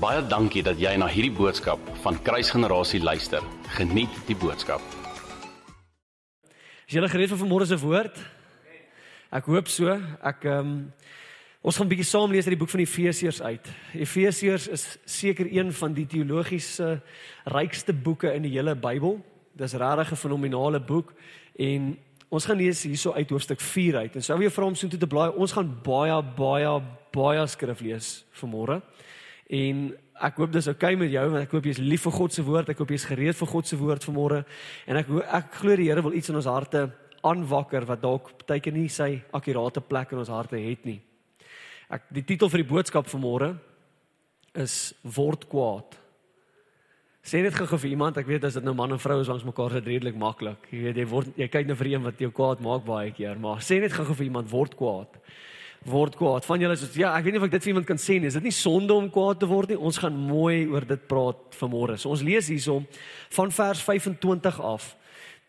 [0.00, 3.44] Baie dankie dat jy na hierdie boodskap van Kruisgenerasie luister.
[3.76, 4.80] Geniet die boodskap.
[6.88, 8.16] Is julle gereed vir vanmôre se woord?
[9.28, 9.92] Ek hoop so.
[10.24, 10.72] Ek ehm um,
[11.60, 13.68] ons gaan 'n bietjie saam lees uit die boek van Efesiërs uit.
[13.92, 17.02] Efesiërs is seker een van die teologiese
[17.44, 19.20] rykste boeke in die hele Bybel.
[19.52, 21.12] Dis regtig 'n fenominale boek
[21.58, 21.98] en
[22.30, 24.16] ons gaan lees hierso uit hoofstuk 4 uit.
[24.16, 26.80] En sou jy vra om so toe te blaai, ons gaan baie baie
[27.12, 28.80] baie skrif lees vanmôre.
[29.50, 29.90] En
[30.20, 32.44] ek hoop dis oukei okay met jou want ek hoop jy's lief vir God se
[32.46, 32.70] woord.
[32.70, 34.42] Ek hoop jy's gereed vir God se woord vanmôre.
[34.86, 36.86] En ek ek glo die Here wil iets in ons harte
[37.26, 41.00] aanwakker wat dalk baie keer nie sy akkurate plek in ons harte het nie.
[41.90, 43.56] Ek die titel vir die boodskap vanmôre
[44.54, 45.98] is word kwaad.
[47.26, 49.44] Sê dit gou vir iemand, ek weet as dit nou man en vrou is langs
[49.44, 50.70] mekaar dit redelik maklik.
[50.72, 53.36] Jy weet jy word jy kyk nou vir een wat jou kwaad maak baie keer,
[53.42, 55.18] maar sê net gou vir iemand word kwaad
[55.88, 56.44] word kwaad.
[56.44, 58.28] Van julle is ja, ek weet nie of ek dit vir iemand kan sê nie.
[58.28, 59.80] Is dit nie sonde om kwaad te word nie?
[59.80, 61.96] Ons gaan mooi oor dit praat vanmôre.
[61.98, 62.86] So ons lees hiersom
[63.36, 64.94] van vers 25 af.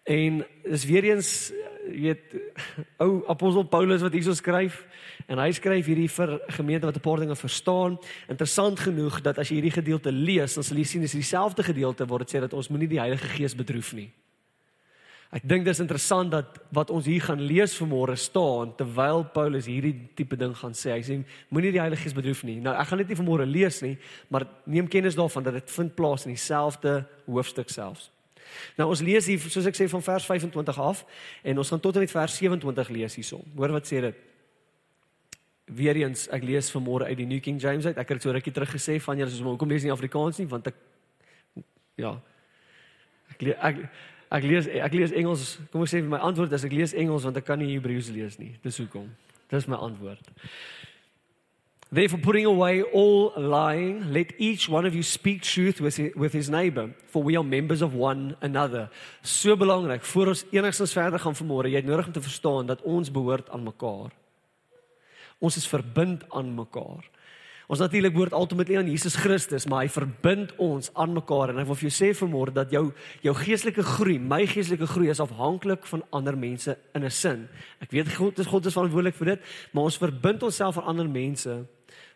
[0.09, 1.51] En is weer eens
[1.91, 2.21] weet
[3.03, 4.81] ou apostel Paulus wat hierso skryf
[5.27, 7.99] en hy skryf hierdie vir gemeente wat 'n paar dinge verstaan.
[8.29, 12.05] Interessant genoeg dat as jy hierdie gedeelte lees, dan sal jy sien dis dieselfde gedeelte
[12.05, 14.11] waar dit sê dat ons moenie die Heilige Gees bedroef nie.
[15.31, 19.93] Ek dink dis interessant dat wat ons hier gaan lees vanmôre staan terwyl Paulus hierdie
[20.19, 20.91] tipe ding gaan sê.
[20.97, 21.15] Hy sê
[21.47, 22.57] moenie die Heilige Gees bedroef nie.
[22.59, 23.93] Nou ek gaan dit nie vanmôre lees nie,
[24.27, 26.97] maar neem kennis daarvan dat dit vind plaas in dieselfde
[27.29, 28.09] hoofstuk selfs.
[28.75, 31.05] Nou ons lees hier soos ek sê van vers 25 af
[31.47, 33.47] en ons gaan tot en met vers 27 lees hierson.
[33.55, 34.21] Hoor wat sê dit?
[35.71, 37.95] Weereens ek lees vanmôre uit die New King James uit.
[37.95, 40.67] Ek het so rukkie terug gesê van julle soos hoekom lees nie Afrikaans nie want
[40.67, 40.87] ek
[42.03, 42.17] ja.
[43.31, 43.85] Ek lees ek
[44.31, 45.57] Ek lees ek lees Engels.
[45.71, 48.39] Kom ek sê my antwoord is ek lees Engels want ek kan nie Hebreëus lees
[48.39, 48.53] nie.
[48.63, 49.09] Dis hoekom.
[49.51, 50.31] Dis my antwoord.
[51.91, 56.31] Therefore putting away all lying, let each one of you speak truth with his, with
[56.31, 58.89] his neighbor, for we are members of one another.
[59.23, 62.81] So belangrik voor ons enigstens verder gaan vanmôre, jy het nodig om te verstaan dat
[62.87, 64.15] ons behoort aan mekaar.
[65.43, 67.10] Ons is verbind aan mekaar.
[67.71, 71.69] Ons natuurlik behoort ultimately aan Jesus Christus, maar hy verbind ons aan mekaar en ek
[71.69, 72.89] wil vir jou sê vanmôre dat jou
[73.23, 77.47] jou geestelike groei, my geestelike groei is afhanklik van ander mense in 'n sin.
[77.79, 79.39] Ek weet God is God is verantwoordelik vir dit,
[79.71, 81.65] maar ons verbind onsself aan ander mense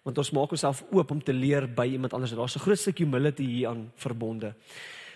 [0.03, 2.31] want ons maak onsself oop om te leer by iemand anders.
[2.31, 4.53] Daar's 'n groot stuk humility hier aan verbonde.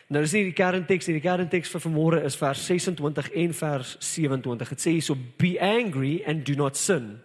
[0.08, 1.20] Nou dis nie die kernteks nie.
[1.20, 4.70] Die kernteks vir vanmôre is vers 26 en vers 27.
[4.70, 7.20] Dit sê hierso be angry and do not sin.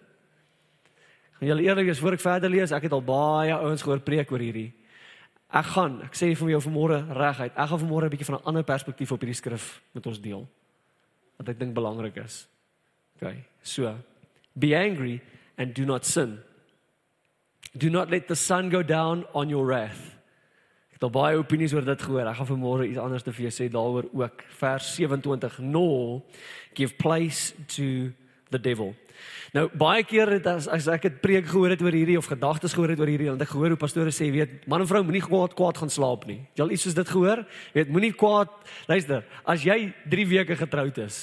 [1.39, 4.31] Gaan julle eerlik wees voor ek verder lees, ek het al baie ouens gehoor preek
[4.31, 4.71] oor hierdie.
[5.55, 8.47] Ek gaan, ek sê vir jou vanmôre reguit, ek gaan vanmôre 'n bietjie van 'n
[8.47, 10.49] ander perspektief op hierdie skrif met ons deel.
[11.39, 12.49] Wat ek dink belangrik is.
[13.17, 13.35] OK.
[13.63, 13.97] So,
[14.59, 15.21] be angry
[15.57, 16.39] and do not sin.
[17.77, 20.15] Do not let the sun go down on your wrath.
[20.91, 22.27] Ek het al baie opinies oor dit gehoor.
[22.27, 24.45] Ek gaan vanmôre iets anders te vir jou sê daaroor ook.
[24.59, 26.23] Vers 27: "No
[26.75, 28.13] give place to
[28.51, 28.95] the devil."
[29.55, 32.75] Nou baie keer het as, as ek het preek gehoor het oor hierdie of gedagtes
[32.75, 35.05] gehoor het oor hierdie, dan het ek gehoor hoe pastore sê, weet, man en vrou
[35.07, 36.41] moenie kwaad kwaad gaan slaap nie.
[36.59, 37.45] Jy al iets soos dit gehoor?
[37.77, 38.51] Weet, moenie kwaad.
[38.91, 39.79] Luister, as jy
[40.11, 41.21] 3 weke getroud is,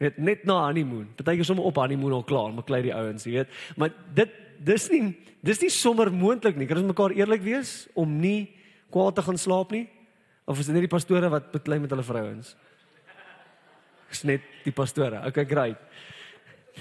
[0.00, 1.10] weet, net na honeymoon.
[1.18, 3.56] Partykeer sommer op honeymoon al klaar, maar klei die ouens, jy weet.
[3.76, 5.02] Maar dit dis nie
[5.46, 6.66] dis nie sommer moontlik nie.
[6.66, 8.48] Kan ons mekaar eerlik wees om nie
[8.90, 9.86] kwaad te gaan slaap nie?
[10.46, 12.54] Of is dit net die pastore wat beklei met hulle vrouens?
[14.10, 15.20] Dis net die pastore.
[15.28, 15.80] Okay, great.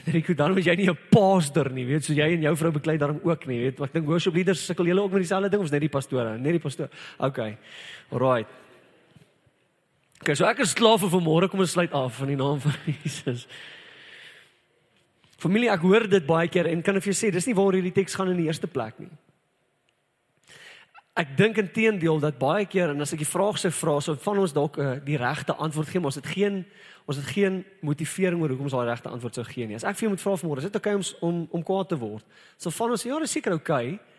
[0.04, 2.98] Rico, dan was jy nie 'n pastor nie, weet, so jy en jou vrou beklei
[2.98, 3.80] daarom ook nie, weet.
[3.82, 6.38] Ek dink worship leaders sukkel julle ook met dieselfde ding of is net die pastore?
[6.38, 6.90] Net die pastoor.
[7.20, 7.58] Okay.
[8.12, 8.48] Alraight.
[10.22, 12.74] Okay, so ek is klaar vir vanmôre, kom ons sluit af in die naam van
[13.04, 13.48] Jesus.
[15.38, 17.74] Familie, ek hoor dit baie keer en kan ek vir jou sê, dis nie waar
[17.74, 19.12] hierdie teks gaan in die eerste plek nie.
[21.16, 24.40] Ek dink intedeel dat baie keer en as ek die vraag sou vra, sou van
[24.42, 26.66] ons dalk uh, die regte antwoord gee, maar ons het geen
[27.06, 29.78] ons het geen motivering oor hoekom ons daai regte antwoord sou gee nie.
[29.78, 31.92] As ek vir jou moet vra vanmôre, is dit oukei okay om om om kwaad
[31.94, 32.26] te word?
[32.58, 33.96] So van ons ja, dis seker oukei.
[33.96, 34.16] Okay,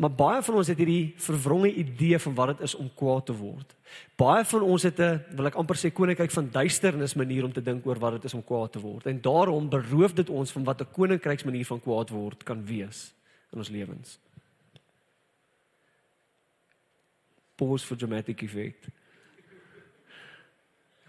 [0.00, 3.34] maar baie van ons het hierdie verwronge idee van wat dit is om kwaad te
[3.36, 3.74] word.
[4.16, 7.60] Baie van ons het 'n wil ek amper sê koninkryk van duisternis manier om te
[7.60, 9.06] dink oor wat dit is om kwaad te word.
[9.06, 13.12] En daarom beroof dit ons van wat 'n koninkryks manier van kwaad word kan wees
[13.52, 14.18] in ons lewens.
[17.60, 18.88] Pause for dramatic effect.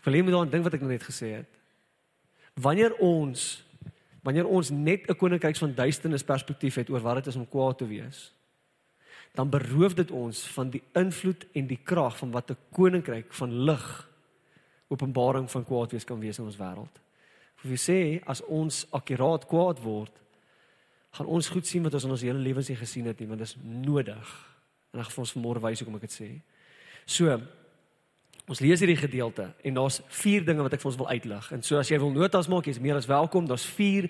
[0.02, 1.60] Ek wil net daaraan dink wat ek net gesê het.
[2.60, 3.62] Wanneer ons
[4.22, 7.78] wanneer ons net 'n koninkryk van duisternis perspektief het oor wat dit is om kwaad
[7.78, 8.34] te wees,
[9.34, 13.64] dan beroof dit ons van die invloed en die krag van wat 'n koninkryk van
[13.66, 14.10] lig
[14.88, 17.02] openbaring van kwaad wees kan wees in ons wêreld.
[17.64, 20.12] Of jy sê as ons akkuraat kwaad word,
[21.12, 23.40] gaan ons goed sien wat ons in ons hele lewens nie gesien het nie, want
[23.40, 24.51] dit is nodig
[24.92, 26.30] En ek gaan ons vanmôre wys hoekom ek dit sê.
[27.06, 27.40] So
[28.50, 31.46] Ons lees hierdie gedeelte en daar's vier dinge wat ek vir ons wil uitlig.
[31.56, 33.46] En so as jy wil notas maak, jy's meer as welkom.
[33.48, 34.10] Daar's vier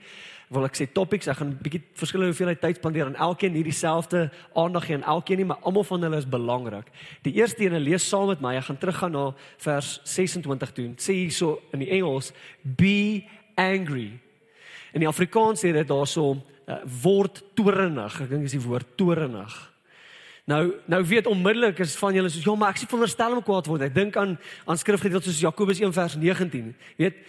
[0.50, 1.28] wil ek sê topics.
[1.28, 5.04] Ek gaan 'n bietjie verskillende hoeveelheid tyd spandeer aan elkeen nie dieselfde aandag gee aan
[5.04, 6.88] elkeen nie, maar almal van hulle is belangrik.
[7.22, 8.56] Die eerste een, lees saam met my.
[8.56, 10.94] Ek gaan teruggaan na vers 26 toe.
[10.98, 12.32] Sê hierso in die Engels,
[12.64, 13.24] be
[13.56, 14.20] angry.
[14.94, 18.22] In die Afrikaans sê dit daarso uh, word toornig.
[18.22, 19.71] Ek dink dis die woord toornig.
[20.50, 23.68] Nou nou weet onmiddellik is van julle soos ja, maar ek sê veronderstel om kwaad
[23.70, 23.86] word.
[23.86, 26.74] Ek dink aan aan skrifgedeelte soos Jakobus 1 vers 19.
[26.98, 27.22] Weet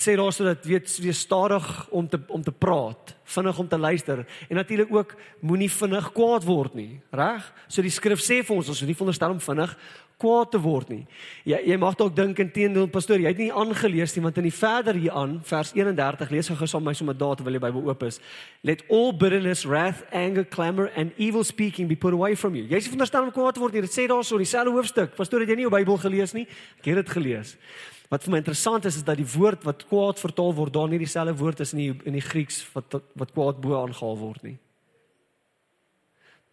[0.00, 4.24] sê daar sodat weet wees stadig om te om te praat, vinnig om te luister
[4.48, 7.44] en natuurlik ook moenie vinnig kwaad word nie, reg?
[7.68, 9.76] So die skrif sê vir ons ons moet nie veronderstel om vinnig
[10.20, 11.02] kwaad te word nie.
[11.48, 14.54] Jy jy mag dalk dink intedeel pastoor, jy het nie aangelees nie want in die
[14.54, 18.06] verder hier aan vers 31 lees gou saam my sommer daar terwyl die Bybel oop
[18.06, 18.20] is.
[18.62, 22.64] Let all bitterness, wrath, anger, clamor and evil speaking be put away from you.
[22.70, 23.84] Jy sê veronderstel om kwaad te word nie.
[23.84, 25.16] Dit sê daar so in dieselfde hoofstuk.
[25.18, 26.46] Pastoor, het jy nie jou Bybel gelees nie?
[26.78, 27.58] Ek het dit gelees.
[28.14, 31.00] Wat vir my interessant is is dat die woord wat kwaad vertaal word daar nie
[31.02, 34.54] dieselfde woord is in die in die Grieks wat wat kwaad bo aangehaal word nie.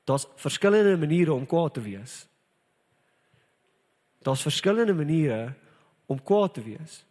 [0.10, 2.26] Daar's verskillende maniere om kwaad te wees.
[4.26, 5.54] Daar's verskillende maniere
[6.10, 7.04] om kwaad te wees.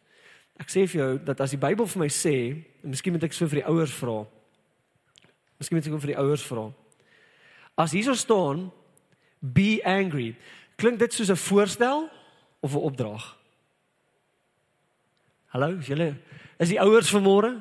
[0.58, 2.36] Ek sê vir jou dat as die Bybel vir my sê,
[2.82, 4.24] en miskien moet ek so vir die ouers vra.
[5.62, 6.66] Miskien moet ek vir die ouers vra.
[7.78, 8.72] As hier staan
[9.40, 10.34] be angry,
[10.76, 12.10] klink dit soos 'n voorstel
[12.60, 13.39] of 'n opdrag?
[15.50, 16.14] Hallo, is julle
[16.60, 17.56] is die ouers vanmôre?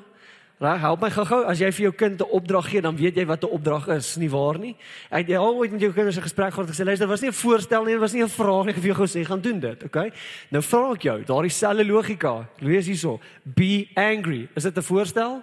[0.60, 3.26] Reg, help my gou-gou as jy vir jou kind 'n opdrag gee, dan weet jy
[3.26, 4.76] wat 'n opdrag is, nie waar nie?
[5.10, 7.30] Ek het al ooit met jou kinders 'n gesprek gehad en gesê, luister, was nie
[7.30, 9.60] 'n voorstel nie, was nie 'n vraag nie, ek het vir jou gesê gaan doen
[9.60, 10.12] dit, okay?
[10.52, 12.50] Nou vra ek jou, daardie selfde logika.
[12.60, 14.50] Lees hierso, be angry.
[14.56, 15.42] Is dit 'n voorstel?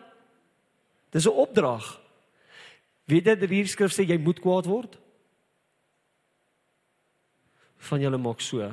[1.11, 1.99] Dis 'n opdrag.
[3.07, 4.99] Weet jy dat hierdie skrif sê jy moet kwaad word?
[7.79, 8.71] Van julle maak so.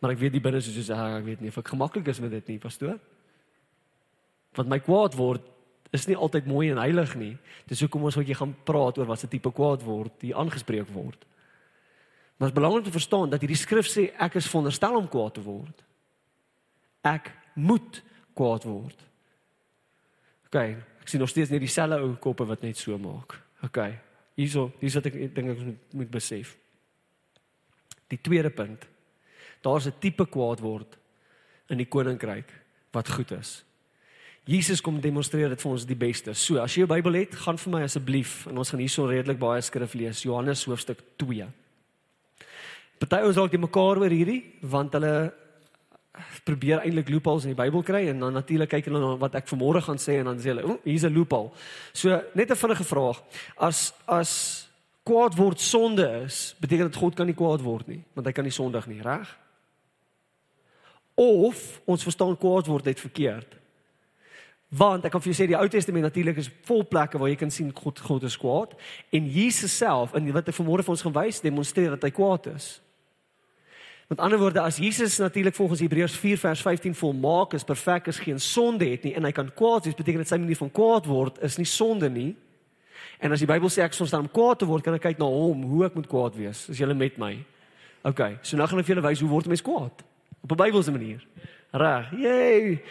[0.00, 2.30] Maar ek weet die binne soos ah, ek weet nie of ek gemaklik is met
[2.30, 2.98] dit nie, pastoor.
[4.54, 5.42] Want my kwaad word
[5.94, 7.34] is nie altyd mooi en heilig nie.
[7.70, 11.26] Dis hoekom ons ooit gaan praat oor wat se tipe kwaad word, die aangespreek word.
[12.36, 15.36] Maar dit is belangrik te verstaan dat hierdie skrif sê ek is veronderstel om kwaad
[15.36, 15.84] te word.
[17.06, 18.00] Ek moet
[18.34, 19.04] kwaad word.
[20.48, 23.36] OK, ek sien nog steeds net dieselfde ou koppe wat net so maak.
[23.66, 23.78] OK.
[24.34, 26.56] Hierso, dis wat ek dink ek moet, moet besef.
[28.10, 28.82] Die tweede punt.
[29.62, 30.98] Daar's 'n tipe kwaad word
[31.70, 32.50] in die koninkryk
[32.92, 33.64] wat goed is.
[34.44, 36.34] Jesus kom demonstreer dit vir ons die beste.
[36.36, 39.38] So, as jy jou Bybel het, gaan vir my asseblief en ons gaan hierso redelik
[39.40, 40.20] baie skrif lees.
[40.26, 41.46] Johannes hoofstuk 2.
[43.00, 45.32] Party ons dalk die mekaar oor hierdie want hulle
[46.44, 49.48] probeer eintlik loopholes in die Bybel kry en dan natuurlik kyk hulle na wat ek
[49.50, 51.50] vanmôre gaan sê en dan sê hulle, "O, hier's 'n loophole."
[51.92, 53.22] So, net 'n vinnige vraag.
[53.56, 54.68] As as
[55.04, 58.44] kwaad word sonde is, beteken dit God kan nie kwaad word nie, want hy kan
[58.44, 59.28] nie sondig nie, reg?
[61.16, 63.63] Of ons verstaan kwaad word net verkeerd.
[64.74, 67.36] Want ek kan vir jou sê die Ou Testament natuurlik is vol plekke waar jy
[67.38, 68.72] kan sien God God is kwaad
[69.14, 72.48] en Jesus self in wat hy vanmôre vir ons gaan wys demonstreer dat hy kwaad
[72.54, 72.80] is.
[74.10, 78.18] Met ander woorde as Jesus natuurlik volgens Hebreërs 4 vers 15 volmaak is, perfek is,
[78.18, 81.06] geen sonde het nie en hy kan kwaad wees, beteken dit sy manier van kwaad
[81.08, 82.32] word is nie sonde nie.
[83.22, 85.22] En as die Bybel sê ek soms dan om kwaad te word, kan ek kyk
[85.22, 86.66] na hom, hoe ek moet kwaad wees.
[86.72, 87.36] Is jy met my?
[88.04, 90.04] OK, so nou gaan ek vir julle wys hoe word 'n mens kwaad?
[90.42, 91.24] Op 'n Bybelse manier.
[91.72, 92.10] Reg.
[92.12, 92.82] Yay.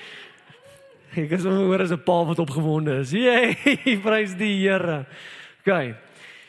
[1.13, 3.11] Ek is sommer hoor as 'n pa wat opgewonde is.
[3.13, 3.53] Jee,
[4.05, 5.05] prys die Here.
[5.61, 5.95] OK.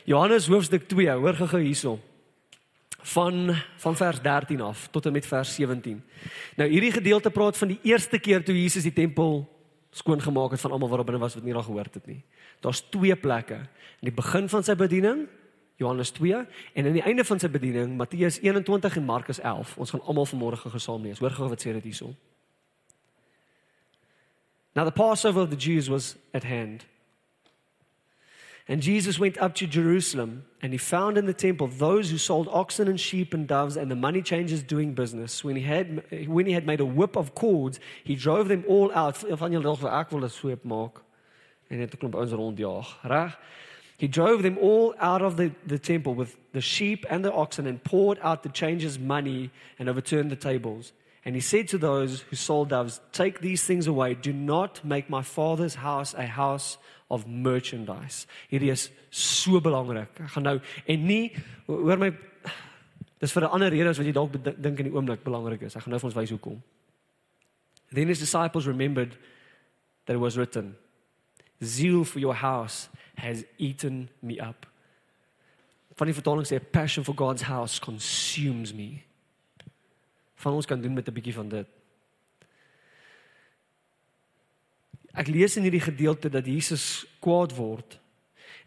[0.09, 2.00] Johannes hoofstuk 2, hoor gou-gou hierso.
[3.04, 6.00] Van van vers 13 af tot en met vers 17.
[6.56, 9.44] Nou hierdie gedeelte praat van die eerste keer toe Jesus die tempel
[9.92, 12.23] skoon gemaak het van almal wat binne was wat nie daar gehoor het nie.
[12.61, 13.68] Daar's twee plekke.
[14.00, 15.26] In die begin van sy bediening
[15.76, 16.40] Johannes 2
[16.75, 19.76] en aan die einde van sy bediening Matteus 21 en Markus 11.
[19.76, 21.21] Ons gaan almal vanmôre gesaam lees.
[21.21, 22.14] Hoor gou wat sê dit hierso.
[24.75, 26.85] Now, the Passover of the Jews was at hand.
[28.66, 32.49] And Jesus went up to Jerusalem, and he found in the temple those who sold
[32.50, 35.45] oxen and sheep and doves and the money changers doing business.
[35.45, 38.90] When he had, when he had made a whip of cords, he drove them all
[38.95, 39.23] out.
[43.97, 47.66] He drove them all out of the, the temple with the sheep and the oxen
[47.66, 50.95] and poured out the changers' money and overturned the tables.
[51.25, 54.14] And he said to those who sold doves, Take these things away.
[54.14, 56.76] Do not make my father's house a house
[57.11, 58.26] of merchandise.
[58.50, 60.21] Hierdie is so belangrik.
[60.21, 61.33] Ek gaan nou en nie
[61.66, 62.11] hoor my
[63.21, 65.76] dis vir 'n ander rede as wat jy dalk dink in die oomblik belangrik is.
[65.76, 66.62] Ek gaan nou vir ons wys hoekom.
[67.90, 69.16] Then his disciples remembered
[70.07, 70.76] that it was written,
[71.62, 74.66] Zeal for your house has eaten me up.
[75.97, 79.04] Van die vertaling sê passion for God's house consumes me.
[80.44, 81.66] Van ons kan doen met 'n bietjie van dit.
[85.14, 88.00] Ek lees in hierdie gedeelte dat Jesus kwaad word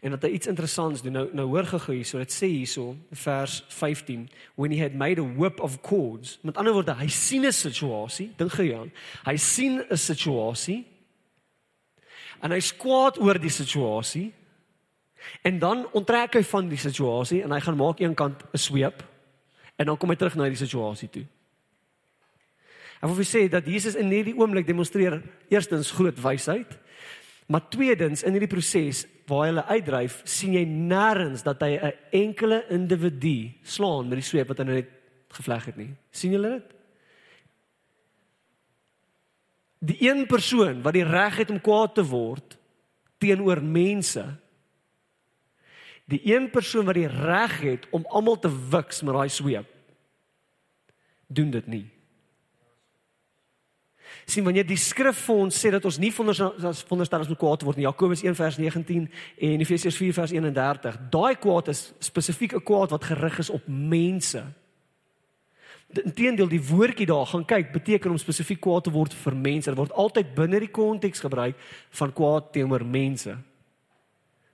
[0.00, 1.12] en dat hy iets interessants doen.
[1.12, 5.24] Nou nou hoor gou hierso, dit sê hierso vers 15, when he had made a
[5.24, 6.38] whip of cords.
[6.42, 8.92] Met ander woorde, hy sien 'n situasie, dink gou aan.
[9.24, 10.86] Hy sien 'n situasie
[12.40, 14.32] en hy's kwaad oor die situasie.
[15.42, 19.04] En dan onttrek hy van die situasie en hy gaan maak een kant 'n sweep
[19.76, 21.26] en dan kom hy terug na die situasie toe.
[22.98, 25.20] En wat wil sê dat Jesus in hierdie oomblik demonstreer
[25.52, 26.72] eerstens groot wysheid,
[27.46, 31.92] maar tweedens in hierdie proses waar hy hulle uitdryf, sien jy nêrens dat hy 'n
[32.12, 34.90] enkele individu slaan met die sweep wat hy net
[35.30, 35.94] gevleg het nie.
[36.10, 36.74] sien julle dit?
[39.78, 42.58] Die een persoon wat die reg het om kwaad te word
[43.18, 44.24] teenoor mense.
[46.06, 49.66] Die een persoon wat die reg het om almal te wiks met daai sweep.
[51.30, 51.97] doen dit nie
[54.30, 57.78] sien wanneer die skrif vir ons sê dat ons nie veronderstel as moet kwaad word
[57.78, 57.86] nie.
[57.86, 59.06] Jakobus 1 vers 19
[59.48, 60.98] en Efesiërs 4 vers 31.
[61.12, 64.44] Daai kwaad is spesifiek 'n kwaad wat gerig is op mense.
[66.04, 69.70] Inteendeel die woordjie daar gaan kyk beteken om spesifiek kwaad te word vir mense.
[69.70, 71.56] Dit word altyd binne die konteks gebruik
[71.90, 73.36] van kwaad teenoor mense.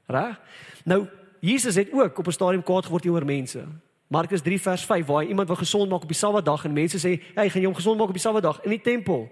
[0.06, 0.40] Reg?
[0.84, 1.08] Nou
[1.40, 3.64] Jesus het ook op 'n stadium kwaad geword teenoor mense.
[4.06, 7.22] Markus 3 vers 5 waar iemand wou gesond maak op die Sabbatdag en mense sê,
[7.34, 9.30] "Hey, gaan jy hom gesond maak op die Sabbatdag in die tempel?"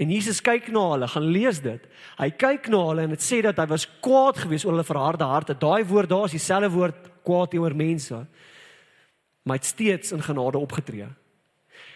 [0.00, 1.82] En Jesus kyk na hulle, gaan lees dit.
[2.16, 5.28] Hy kyk na hulle en dit sê dat hy was kwaad geweest oor hulle verharde
[5.28, 5.56] harte.
[5.60, 8.22] Daai woord daar is dieselfde woord kwaad teenoor mense.
[9.44, 11.10] Maar hy het steeds in genade opgetree.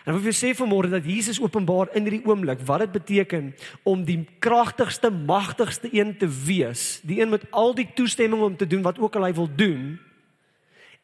[0.04, 3.54] En wat wil sê vanmôre dat Jesus openbaar in hierdie oomblik wat dit beteken
[3.88, 8.68] om die kragtigste, magtigste een te wees, die een met al die toestemming om te
[8.68, 9.94] doen wat ook al hy wil doen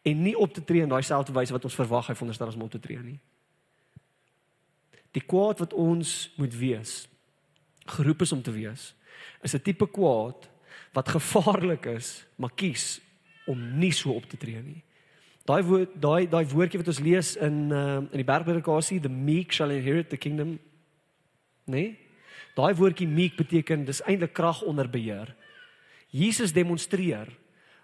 [0.03, 2.69] en nie op te tree in daai selfde wyse wat ons verwag hy veronderstel om
[2.69, 3.19] op te tree nie
[5.17, 7.09] die kwaad wat ons moet wees
[7.91, 8.95] geroep is om te wees
[9.43, 10.49] is 'n tipe kwaad
[10.93, 13.01] wat gevaarlik is maar kies
[13.47, 14.83] om nie so op te tree nie.
[15.45, 19.53] Daai woord daai daai woordjie wat ons lees in uh, in die bergpredikasie the meek
[19.53, 20.59] shall inherit the kingdom
[21.65, 21.97] nee
[22.55, 25.35] daai woordjie meek beteken dis eintlik krag onder beheer.
[26.11, 27.29] Jesus demonstreer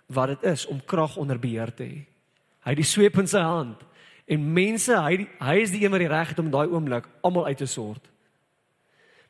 [0.07, 2.07] wat dit is om krag onder beheer te hê.
[2.67, 3.83] Hy het die sweep in sy hand
[4.27, 7.47] En mense, hy hy is die een wat die reg het om daai oomblik almal
[7.47, 8.11] uit te sort.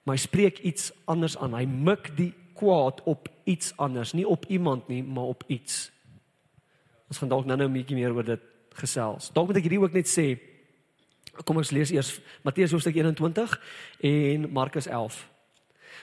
[0.05, 1.55] Maar hy spreek iets anders aan.
[1.55, 5.91] Hy mik die kwaad op iets anders, nie op iemand nie, maar op iets.
[7.11, 8.41] Ons gaan dalk nou-nou 'n bietjie meer oor dit
[8.75, 9.31] gesels.
[9.33, 10.39] Dalk moet ek hierdie ook net sê.
[11.45, 13.61] Kom ons lees eers Matteus hoofstuk 21
[14.01, 15.29] en Markus 11.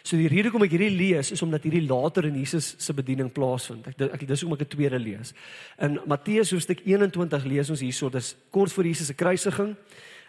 [0.04, 3.30] So die rede hoekom ek hierdie lees is omdat hierdie later in Jesus se bediening
[3.32, 3.86] plaasvind.
[3.88, 5.32] Ek ek dis hoekom ek 'n tweede lees.
[5.80, 9.78] In Matteus hoofstuk 21 lees ons hierso dis kort voor Jesus se kruisiging.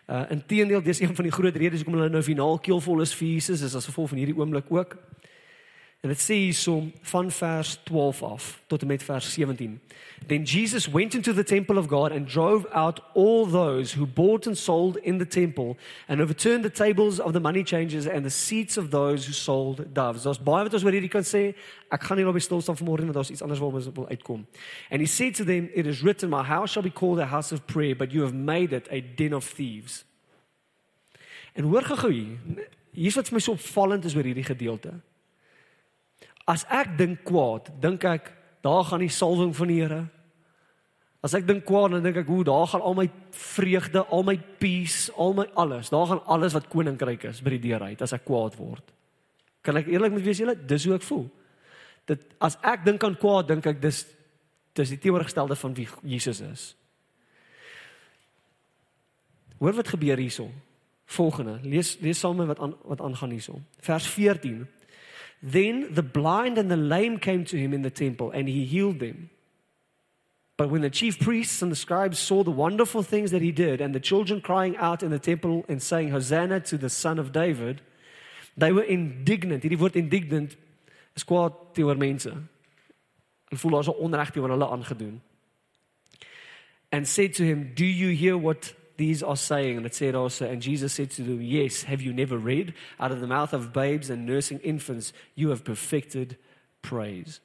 [0.07, 3.29] Uh inteendeel dis een van die groot redes hoekom hulle nou finaal keelvol is vir
[3.29, 4.97] Jesus is as gevolg van hierdie oomblik ook.
[6.05, 9.81] En dit sê hierso van vers 12 af tot en met vers 17.
[10.27, 14.47] Then Jesus went into the temple of God and drove out all those who bought
[14.47, 18.31] and sold in the temple and overturned the tables of the money changers and the
[18.31, 20.23] seats of those who sold doves.
[20.23, 21.55] Daar's baie wat ons oor hierdie kan sê.
[21.89, 24.45] Ek gaan nie die stil staan vanmôre want daar's iets anders waaroor ons wil uitkom.
[24.91, 27.51] And he said to them, it is written, my house shall be called a house
[27.51, 30.05] of prayer, but you have made it a den of thieves.
[31.57, 32.69] En hoor gou hier.
[32.93, 35.01] Hier's wat vir my so opvallend is oor hierdie gedeelte.
[36.49, 38.33] As ek dink kwaad, dink ek
[38.65, 40.03] daar gaan die salwing van die Here.
[41.25, 44.37] As ek dink kwaad, dan dink ek hoe daar gaan al my vreugde, al my
[44.61, 45.89] peace, al my alles.
[45.93, 48.93] Daar gaan alles wat koninkryk is by die deur uit as ek kwaad word.
[49.65, 51.25] Kan ek eerlik met wees julle, dis hoe ek voel.
[52.05, 54.05] Dit as ek dink aan kwaad, dink ek dis
[54.75, 56.63] dis die teenoorgestelde van wie Jesus is.
[59.63, 60.51] Hoor wat gebeur hierson.
[61.15, 63.65] Volgende, lees lees saam met wat aan wat aangaan hierson.
[63.81, 64.65] Vers 14.
[65.47, 68.99] Then the blind and the lame came to him in the temple, and he healed
[68.99, 69.29] them.
[70.57, 73.83] But when the chief priests and the scribes saw the wonderful things that he did,
[73.83, 77.31] and the children crying out in the temple and saying, Hosanna to the Son of
[77.31, 77.83] David,
[78.57, 79.65] they were indignant.
[79.65, 80.57] Hierdie woord indignant
[81.15, 82.33] is kwaad teenoor mense.
[83.51, 85.21] Hulle voel daar's 'n onreg teenoor hulle aangedoen.
[86.91, 89.77] And said to him, "Do you hear what these are saying.
[89.77, 92.75] And it said also, and Jesus said to them, Yes, have you never read?
[92.99, 96.37] Out of the mouth of babes and nursing infants, you have perfected
[96.83, 97.41] praise.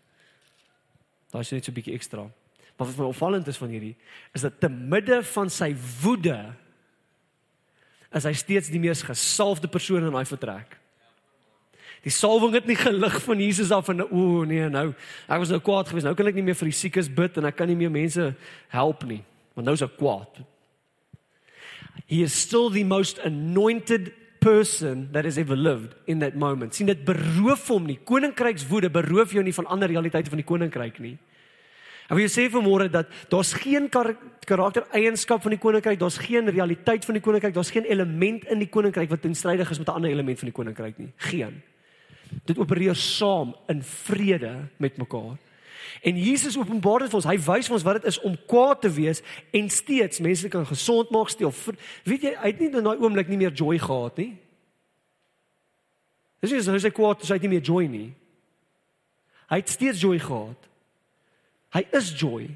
[1.31, 2.31] Daar is net 'n bietjie ekstra.
[2.77, 3.95] Maar wat my opvallend is van hierdie
[4.33, 6.53] is dat te midde van sy woede
[8.11, 10.77] is hy steeds die mees gesalfde persoon in daai vertrek.
[12.05, 14.93] Die salwing het nie gelig van Jesus af en o nee nou
[15.27, 17.49] ek was nou kwaad geweest nou kan ek nie meer vir die siekes bid en
[17.49, 18.29] ek kan nie meer mense
[18.71, 19.19] help nie
[19.53, 20.39] want nou is ek kwaad
[22.09, 26.89] he is still the most anointed person that has ever lived in that moment sien
[26.89, 31.17] dit beroof hom nie koninkrykswoede beroof jou nie van ander realiteite van die koninkryk nie
[32.09, 34.15] En wie sê vanmôre dat daar's geen kar
[34.49, 38.69] karaktereienskap van die koninkryk, daar's geen realiteit van die koninkryk, daar's geen element in die
[38.69, 41.11] koninkryk wat teenstrydig is met 'n ander element van die koninkryk nie.
[41.15, 41.61] Geen.
[42.45, 45.37] Dit opereer saam in vrede met mekaar.
[46.01, 47.29] En Jesus openbaar dit vir ons.
[47.29, 49.23] Hy wys vir ons wat dit is om kwaad te wees
[49.55, 51.53] en steeds mense kan gesond maak, steel.
[52.07, 54.31] Weet jy, hy het nie in daai oomblik nie meer joy gehad nie.
[56.39, 58.07] Dis so hy sê kwaad, hy het nie meer joy nie.
[59.49, 60.67] Hy het steeds joy gehad.
[61.73, 62.47] Hy is joy.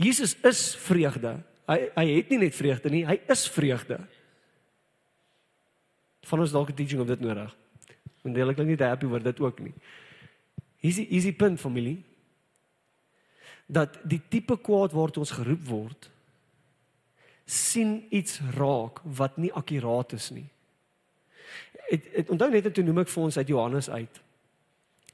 [0.00, 1.38] Jesus is vreugde.
[1.70, 3.98] Hy hy het nie net vreugde nie, hy is vreugde.
[6.28, 7.54] Van ons dalk 'n teaching op dit nodig.
[8.22, 9.74] Want deelik klink nie te happy oor dit ook nie.
[10.80, 12.02] Hier's die hier's die punt familie.
[13.66, 16.10] Dat die tipe kwaad waartoe ons geroep word
[17.44, 20.46] sien iets raak wat nie akkuraat is nie.
[21.92, 24.20] Ek ek onthou net toe noem ek vir ons uit Johannes uit.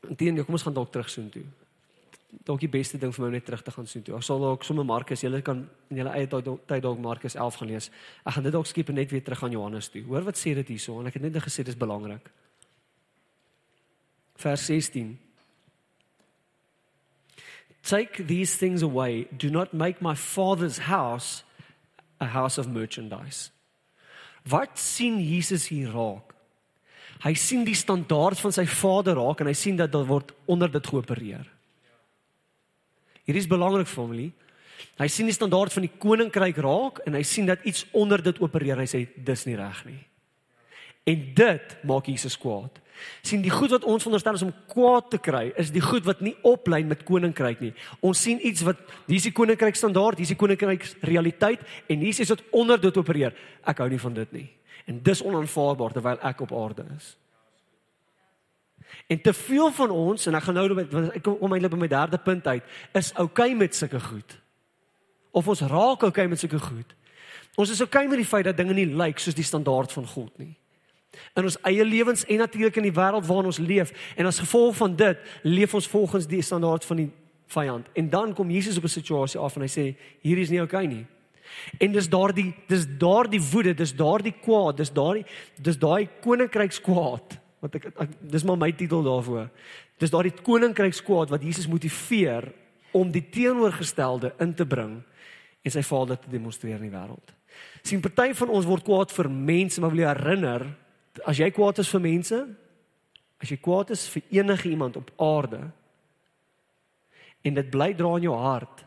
[0.07, 1.47] Inteendeel, kom ons gaan dalk terug soontoe
[2.47, 4.15] dalk die beste ding vir my om net terug te gaan sien toe.
[4.19, 7.71] Ek sal dalk sommer Markus, julle kan in julle eie tyd dalk Markus 11 gaan
[7.73, 7.89] lees.
[8.25, 10.05] Ek gaan dit dalk skiep en net weer terug aan Johannes toe.
[10.07, 12.31] Hoor wat sê dit hierso en ek het net gesê dis belangrik.
[14.41, 15.11] Vers 16.
[17.83, 19.27] Take these things away.
[19.37, 21.45] Do not make my father's house
[22.21, 23.51] a house of merchandise.
[24.45, 26.35] Wat sien Jesus hier raak?
[27.21, 30.71] Hy sien die standaard van sy vader raak en hy sien dat dit word onder
[30.73, 31.49] dit geopereer.
[33.29, 34.33] Hierdie is belangrik vir hom, Lee.
[35.01, 38.41] Hy sien die standaard van die koninkryk raak en hy sien dat iets onder dit
[38.41, 38.81] opereer.
[38.81, 40.01] Hy sê dis nie reg nie.
[41.09, 42.81] En dit maak Jesus kwaad.
[43.23, 46.21] Sien die goed wat ons veronderstel is om kwaad te kry, is die goed wat
[46.25, 47.73] nie oplyn met koninkryk nie.
[48.01, 52.05] Ons sien iets wat hier is die koninkryk standaard, hier is die koninkryk realiteit en
[52.05, 53.37] hier is dit onder dit opereer.
[53.65, 54.47] Ek hou nie van dit nie.
[54.91, 57.15] En dis onaanvaarbaar terwyl ek op aarde is.
[59.11, 61.91] En te veel van ons en ek gaan nou met ek kom eintlik by my
[61.91, 64.37] derde punt uit, is okay met sulke goed.
[65.35, 66.95] Of ons raak okay met sulke goed.
[67.59, 70.31] Ons is okay met die feit dat dinge nie lyk soos die standaard van God
[70.39, 70.55] nie.
[71.35, 74.77] In ons eie lewens en natuurlik in die wêreld waarin ons leef en as gevolg
[74.77, 77.11] van dit leef ons volgens die standaard van die
[77.51, 77.87] vyand.
[77.99, 80.87] En dan kom Jesus op 'n situasie af en hy sê hier is nie okay
[80.87, 81.07] nie.
[81.79, 85.25] En dis daardie dis daardie woede, dis daardie kwaad, dis daardie
[85.57, 89.51] dis daai koninkrykskwaad wat ek, ek dis maar my titel daarvoor.
[89.99, 92.53] Dis daardie koninkrykskwaad wat Jesus motiveer
[92.97, 95.03] om die teenoorgestelde in te bring
[95.63, 97.35] en sy Vader te demonstreer in die wêreld.
[97.83, 100.67] sien party van ons word kwaad vir mense, maar wil jy herinner
[101.27, 102.39] as jy kwaad is vir mense,
[103.41, 105.71] as jy kwaad is vir enige iemand op aarde
[107.43, 108.85] en dit bly dra in jou hart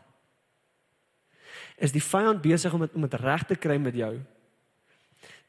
[1.82, 4.12] is die vyand besig om dit om dit reg te kry met jou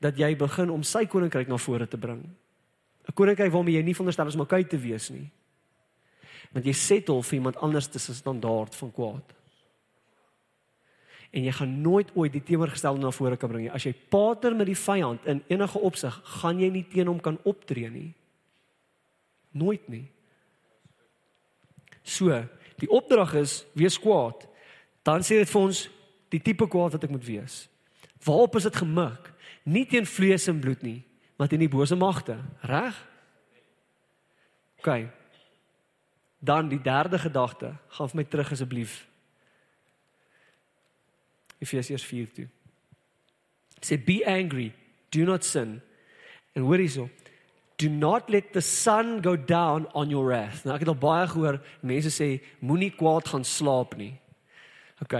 [0.01, 2.25] dat jy begin om sy koninkryk na vore te bring
[3.05, 5.29] 'n koninkryk waarmee jy nie veronderstel is om oukei te wees nie.
[6.53, 9.33] Want jy settle vir iemand anders se standaard van kwaad.
[11.36, 13.74] En jy gaan nooit ooit die teenoorgestelde na vore kan bring nie.
[13.74, 17.39] As jy pater met die vyand in enige opsig, gaan jy nie teen hom kan
[17.43, 18.13] optree nie.
[19.56, 20.06] Nooit nie.
[22.06, 22.32] So,
[22.80, 24.45] die opdrag is wees kwaad.
[25.04, 25.82] Dan sê dit vir ons
[26.32, 27.65] die tipe kwaad wat ek moet wees.
[28.26, 29.28] Waarop is dit gemik?
[29.65, 31.00] Nie teen vlees en bloed nie,
[31.41, 32.95] wat in die bose magte, reg?
[34.80, 34.89] OK.
[36.45, 39.00] Dan die derde gedagte, gaan vir my terug asseblief.
[41.63, 42.48] Efesiërs 4 toe.
[43.82, 44.72] Sê be angry,
[45.12, 45.82] do not sin.
[46.56, 47.12] What is it?
[47.78, 50.63] Do not let the sun go down on your wrath.
[50.63, 52.30] Nou ek het al baie gehoor mense sê
[52.63, 54.13] moenie kwaad gaan slaap nie.
[55.04, 55.18] OK.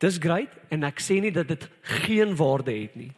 [0.00, 1.66] Dis great en ek sê nie dat dit
[2.00, 3.10] geen waarde het nie.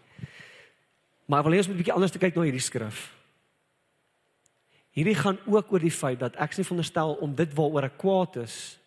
[1.31, 3.14] Maar ek wil hê ons moet 'n bietjie anders kyk na hierdie skrif.
[4.92, 8.37] Hierdie gaan ook oor die feit dat ek sê veronderstel om dit waaroor ek kwaad
[8.42, 8.79] is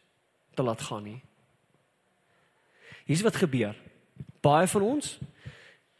[0.54, 1.22] te laat gaan nie.
[3.06, 3.76] Hier's wat gebeur.
[4.46, 5.15] Baie van ons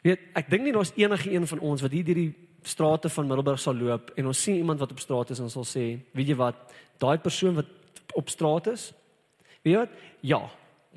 [0.06, 2.34] weet ek dink nie daar's enige een van ons wat hier deur die
[2.66, 5.66] strate van Middelburg sal loop en ons sien iemand wat op straat is en sal
[5.66, 5.86] sê,
[6.18, 6.60] weet jy wat,
[7.02, 7.70] daai persoon wat
[8.18, 8.92] op straat is,
[9.64, 9.96] weet jy wat?
[10.22, 10.42] Ja,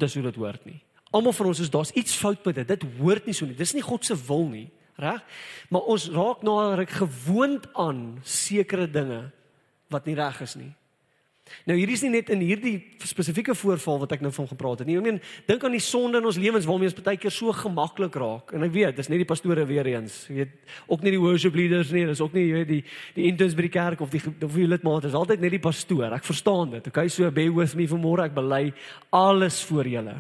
[0.01, 0.77] dis hoe dit hoort nie.
[1.17, 2.69] Almal van ons is daar's iets fout met dit.
[2.69, 3.57] Dit hoort nie so nie.
[3.57, 4.67] Dis nie God se wil nie
[4.99, 5.23] reg?
[5.73, 9.29] Maar ons raak nader gewoond aan sekere dinge
[9.89, 10.73] wat nie reg is nie.
[11.69, 14.89] Nou hierdie is nie net in hierdie spesifieke voorval wat ek nou van gepraat het
[14.89, 14.97] nie.
[15.01, 18.17] Ek meen, dink aan die sonde in ons lewens waarmee ons baie keer so gemaklik
[18.21, 18.55] raak.
[18.57, 20.57] En ek weet, dis nie die pastore weer eens, jy weet,
[20.87, 22.81] ook nie die worship leaders nie, dis ook nie jy weet die
[23.19, 26.11] die interns by die kerk of die of die lidmate, dis altyd net die pastoor.
[26.17, 26.91] Ek verstaan dit.
[26.93, 28.29] Okay, so bear with me vanmôre.
[28.29, 28.69] Ek bely
[29.15, 30.17] alles voor julle.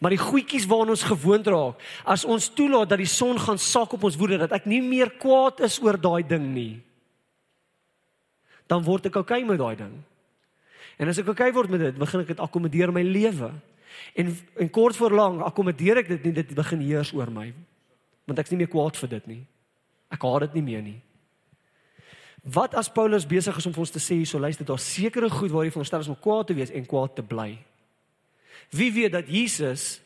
[0.00, 3.92] Maar die goedjies waarna ons gewoond raak, as ons toelaat dat die son gaan sak
[3.96, 6.74] op ons woede dat ek nie meer kwaad is oor daai ding nie,
[8.66, 9.96] dan word ek okay met daai ding.
[10.96, 13.50] En as ek okay word met dit, begin ek dit akkommodeer my lewe.
[14.16, 17.50] En en kort voor lank akkommodeer ek dit nie dit begin heers oor my.
[18.26, 19.42] Want ek's nie meer kwaad vir dit nie.
[20.12, 20.98] Ek haat dit nie meer nie.
[22.46, 25.50] Wat as Paulus besig is om vir ons te sê hierso luister daar sekere goed
[25.50, 27.56] waar jy veronderstel is om kwaad te wees en kwaad te bly.
[28.70, 29.96] Wie weet dat Jesus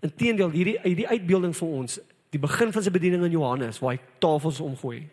[0.00, 1.98] inteendeel hierdie hierdie uitbeelding vir ons
[2.34, 5.06] die begin van sy bediening in Johannes waar hy tafels omgooi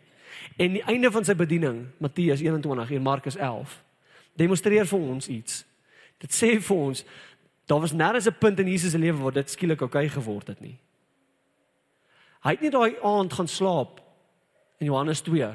[0.60, 3.78] en die einde van sy bediening Matteus 21 en Markus 11
[4.38, 5.64] demonstreer vir ons iets.
[6.22, 7.06] Dit sê vir ons
[7.66, 10.48] daar was nêrens 'n punt in Jesus se lewe waar dit skielik oukei okay geword
[10.48, 10.80] het nie.
[12.44, 14.02] Hy het nie daai aand gaan slaap
[14.80, 15.54] in Johannes 2.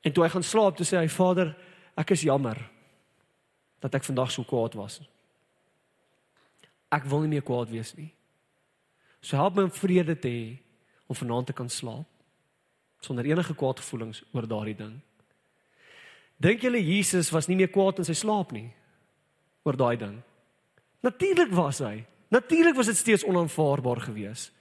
[0.00, 1.56] En toe hy gaan slaap, toe sê hy Vader,
[1.96, 2.58] ek is jammer
[3.80, 5.00] dat ek vandag so kwaad was.
[6.90, 8.12] Ek wil nie meer kwaad wees nie.
[9.20, 10.58] So help my om vrede te hê
[11.06, 12.06] om vanaand te kan slaap
[13.00, 14.96] sonder enige kwaad gevoelens oor daardie ding.
[16.38, 18.68] Dink julle Jesus was nie meer kwaad in sy slaap nie
[19.66, 20.14] oor daai ding?
[21.04, 22.04] Natuurlik was hy.
[22.32, 24.52] Natuurlik was dit steeds onaanvaarbaar geweest.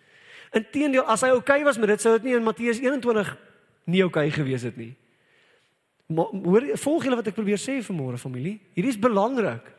[0.55, 3.33] Inteendeel, as hy oukei okay was met dit, sou dit nie in Matteus 21
[3.91, 4.93] nie oukei okay gewees het nie.
[6.07, 8.57] Maar hoor, volg julle wat ek probeer sê vanmôre familie?
[8.77, 9.73] Hierdie is belangrik.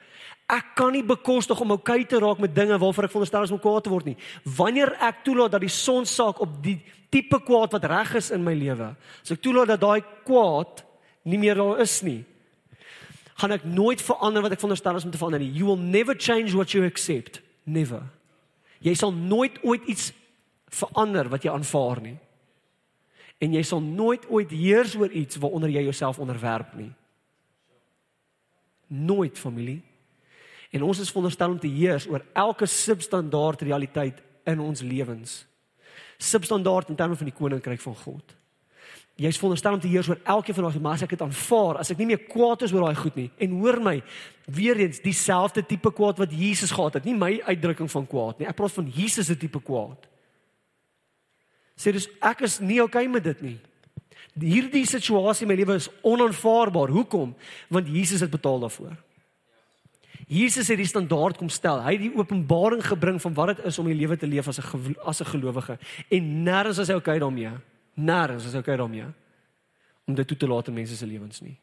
[0.49, 3.61] Ek kan nie bekostig om oukei te raak met dinge waarvoor ek veronderstel is om
[3.61, 4.17] kwaad te word nie.
[4.57, 6.79] Wanneer ek toelaat dat die son saak op die
[7.13, 8.93] tipe kwaad wat reg is in my lewe,
[9.25, 10.85] as ek toelaat dat daai kwaad
[11.23, 12.23] nie meer daar is nie,
[13.39, 15.53] gaan ek nooit verander wat ek veronderstel is om te verander nie.
[15.55, 17.41] You will never change what you accept.
[17.65, 18.03] Never.
[18.83, 20.11] Jy sal nooit ooit iets
[20.75, 22.17] verander wat jy aanvaar nie.
[23.39, 26.91] En jy sal nooit ooit heers oor iets waaronder jy jouself onderwerp nie.
[28.89, 29.83] Nooit familie.
[30.75, 35.45] En ons is veronderstel om te heers oor elke substandaard realiteit in ons lewens.
[36.19, 38.38] Substandaard in terme van die koninkryk van God
[39.19, 41.91] jy's veronderstel om te heers oor elkeen van daai maar as ek dit aanvaar, as
[41.91, 43.97] ek nie meer kwaad is oor daai goed nie en hoor my
[44.47, 48.47] weer eens dieselfde tipe kwaad wat Jesus gehad het, nie my uitdrukking van kwaad nie.
[48.49, 50.07] Ek praat van Jesus se tipe kwaad.
[51.79, 53.59] Sê dus ek is nie okay met dit nie.
[54.39, 56.95] Hierdie situasie in my lewe is onaanvaarbaar.
[56.95, 57.35] Hoekom?
[57.75, 58.95] Want Jesus het betaal daarvoor.
[60.29, 61.81] Jesus het die standaard kom stel.
[61.83, 64.61] Hy het die openbaring gebring van wat dit is om die lewe te leef as
[64.61, 65.79] 'n as 'n gelowige
[66.11, 67.53] en nêrens is hy okay daarmee.
[67.99, 69.07] Nêrens is okay daarmee
[70.05, 71.59] om dit toe te laat in mense se lewens nie.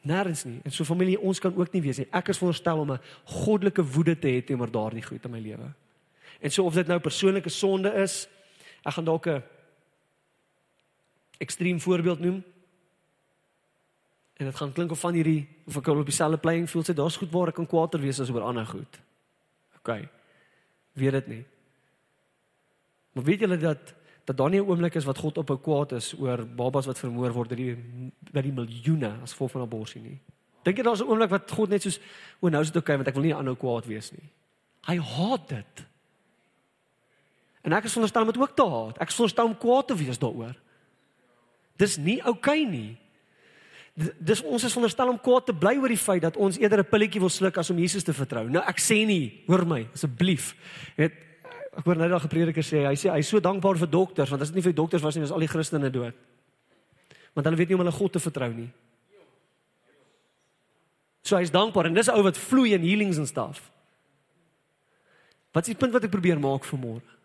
[0.00, 0.58] Nêrens nie.
[0.64, 2.08] En so familie, ons kan ook nie wees nie.
[2.10, 5.72] Ek is veronderstel om 'n goddelike woede te hê teenoor daardie goed in my lewe.
[6.40, 8.28] En so of dit nou persoonlike sonde is,
[8.82, 9.42] ek gaan dalk 'n
[11.38, 12.44] ekstreem voorbeeld noem.
[14.36, 17.16] En dit gaan klink of van hierdie of ek op dieselfde playing field sit, daar's
[17.16, 19.00] goed waar ek kan kwaader wees as oor ander goed.
[19.76, 20.08] OK.
[20.92, 21.44] Weet dit nie.
[23.12, 23.94] Maar weet julle dat
[24.30, 26.98] dat daar nie 'n oomblik is wat God op 'n kwaad is oor babas wat
[26.98, 27.76] vermoor word by
[28.32, 30.20] by die miljoene as gevolg van abortus nie.
[30.62, 32.00] Dink jy daar's 'n oomblik wat God net soos
[32.40, 34.30] o, nou is dit oukei okay, want ek wil nie aanhou kwaad wees nie.
[34.86, 35.86] Hy haat dit.
[37.62, 38.98] En ek is veronderstel om dit ook te haat.
[38.98, 40.54] Ek is veronderstel om kwaad te wees daaroor.
[41.76, 42.98] Dis nie oukei okay nie.
[44.18, 46.88] Dis ons is veronderstel om kwaad te bly oor die feit dat ons eerder 'n
[46.90, 48.48] pilletjie wil sluk as om Jesus te vertrou.
[48.48, 50.54] Nou ek sê nie, hoor my asseblief.
[50.96, 51.12] Het
[51.78, 54.50] ek hoor nou daai geprediker sê, hy sê hy's so dankbaar vir dokters want as
[54.50, 56.16] dit nie vir dokters was nie, was al die Christene dood.
[57.36, 58.70] Want hulle weet nie om hulle God te vertrou nie.
[61.22, 63.62] So hy's dankbaar en dis ou wat vloei in healings en stuff.
[65.54, 67.16] Wat is die punt wat ek probeer maak vir môre?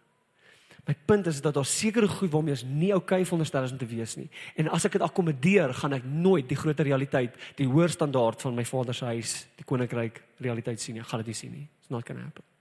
[0.85, 3.89] My punt is dat daar sekere goed waarmee ons nie okay veronderstel is om te
[3.89, 4.27] wees nie.
[4.61, 8.53] En as ek dit akkommodeer, gaan ek nooit die groter realiteit, die hoër standaard van
[8.53, 11.05] my Vader se huis, die koninkryk realiteit sien nie.
[11.05, 11.69] Gaan dit nie sien nie.
[11.81, 12.54] It's not going to happen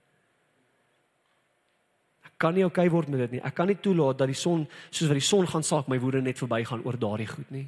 [2.45, 3.43] kan nie okay word met dit nie.
[3.45, 6.21] Ek kan nie toelaat dat die son soos wat die son gaan saak my woede
[6.21, 7.65] net verbygaan oor daardie goed nie.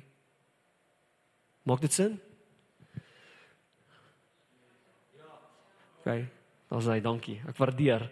[1.68, 2.20] Maak dit sin?
[5.18, 5.34] Ja.
[6.00, 6.12] OK.
[6.70, 7.40] Dan sê dankie.
[7.50, 8.06] Ek waardeer.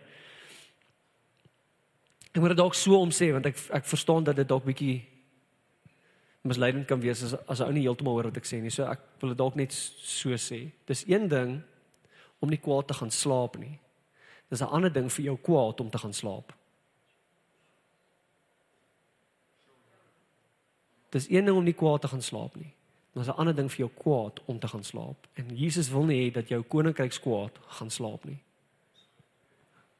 [2.34, 4.98] Ek moet dit dalk so omsê want ek ek verstaan dat dit dalk bietjie
[6.46, 8.74] misleidend kan wees as as ou nie heeltemal hoor wat ek sê nie.
[8.74, 10.66] So ek wil dit dalk net so sê.
[10.90, 11.60] Dis een ding
[12.42, 13.78] om nie kwaad te gaan slaap nie.
[14.50, 16.54] Dis 'n ander ding vir jou kwaad om te gaan slaap.
[21.10, 22.74] Dis een ding om nie kwaad te gaan slaap nie.
[23.14, 25.28] Dan is 'n ander ding vir jou kwaad om te gaan slaap.
[25.34, 28.40] En Jesus wil nie hê dat jou koninkryk kwaad gaan slaap nie.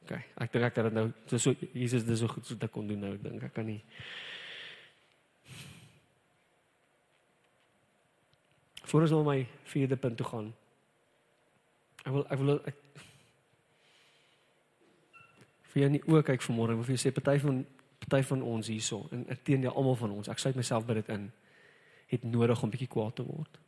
[0.02, 2.70] OK, ek dink ek het dit nou so so Jesus dis so goed so dit
[2.70, 3.80] kon doen nou, dink ek kan nie.
[8.86, 10.54] Voor ons nou my vierde punt toe gaan.
[12.04, 12.76] Ek wil ek wil ek
[15.76, 17.60] vir jou nie ook kyk vanmôre, maar vir jou sê party van
[18.00, 20.28] party van ons hierso en ek teen jou almal van ons.
[20.32, 21.26] Ek sluit myself by dit in.
[22.08, 23.58] Het nodig om bietjie kwaad te word.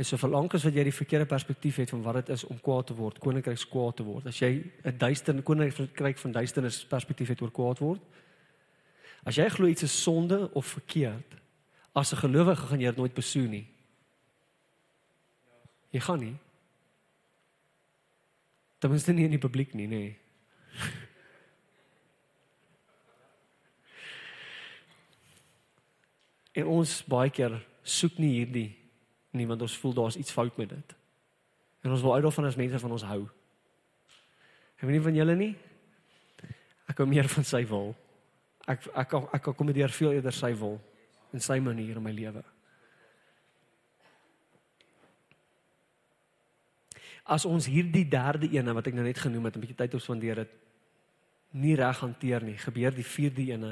[0.00, 2.60] En so verlang as wat jy die verkeerde perspektief het van wat dit is om
[2.64, 4.30] kwaad te word, koninkryks kwaad te word.
[4.30, 8.00] As jy 'n duister koninkryk van duisternis perspektief het oor kwaad word.
[9.24, 11.36] As jy glo iets is sonde of verkeerd,
[11.92, 13.66] as 'n gelowige gaan jy dit nooit besoen nie.
[15.90, 16.36] Jy gaan nie.
[18.78, 19.86] Dit is nie in die publiek nie.
[19.86, 20.16] Nee.
[26.60, 27.56] En ons baie keer
[27.86, 28.68] soek nie hierdie
[29.36, 30.94] nie want ons voel daar's iets fout met dit.
[31.86, 33.20] En ons wil uit daarvan as mense van ons hou.
[34.76, 35.52] Ek weet nie van julle nie.
[36.90, 37.92] Ek hou meer van sy wil.
[38.66, 40.80] Ek ek ek, ek akkommodeer veel eerder sy wil
[41.30, 42.42] en sy manier in my lewe.
[47.24, 50.00] As ons hierdie derde een wat ek nou net genoem het, 'n bietjie tyd op
[50.00, 50.52] spandeer het,
[51.50, 53.64] nie reg hanteer nie, gebeur die vierde een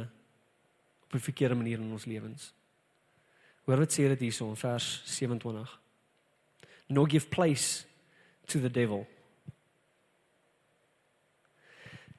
[1.08, 2.52] op 'n verkeerde manier in ons lewens.
[3.64, 5.80] Hoor wat sê dit hierso in vers 27.
[6.86, 7.84] No give place
[8.46, 9.06] to the devil.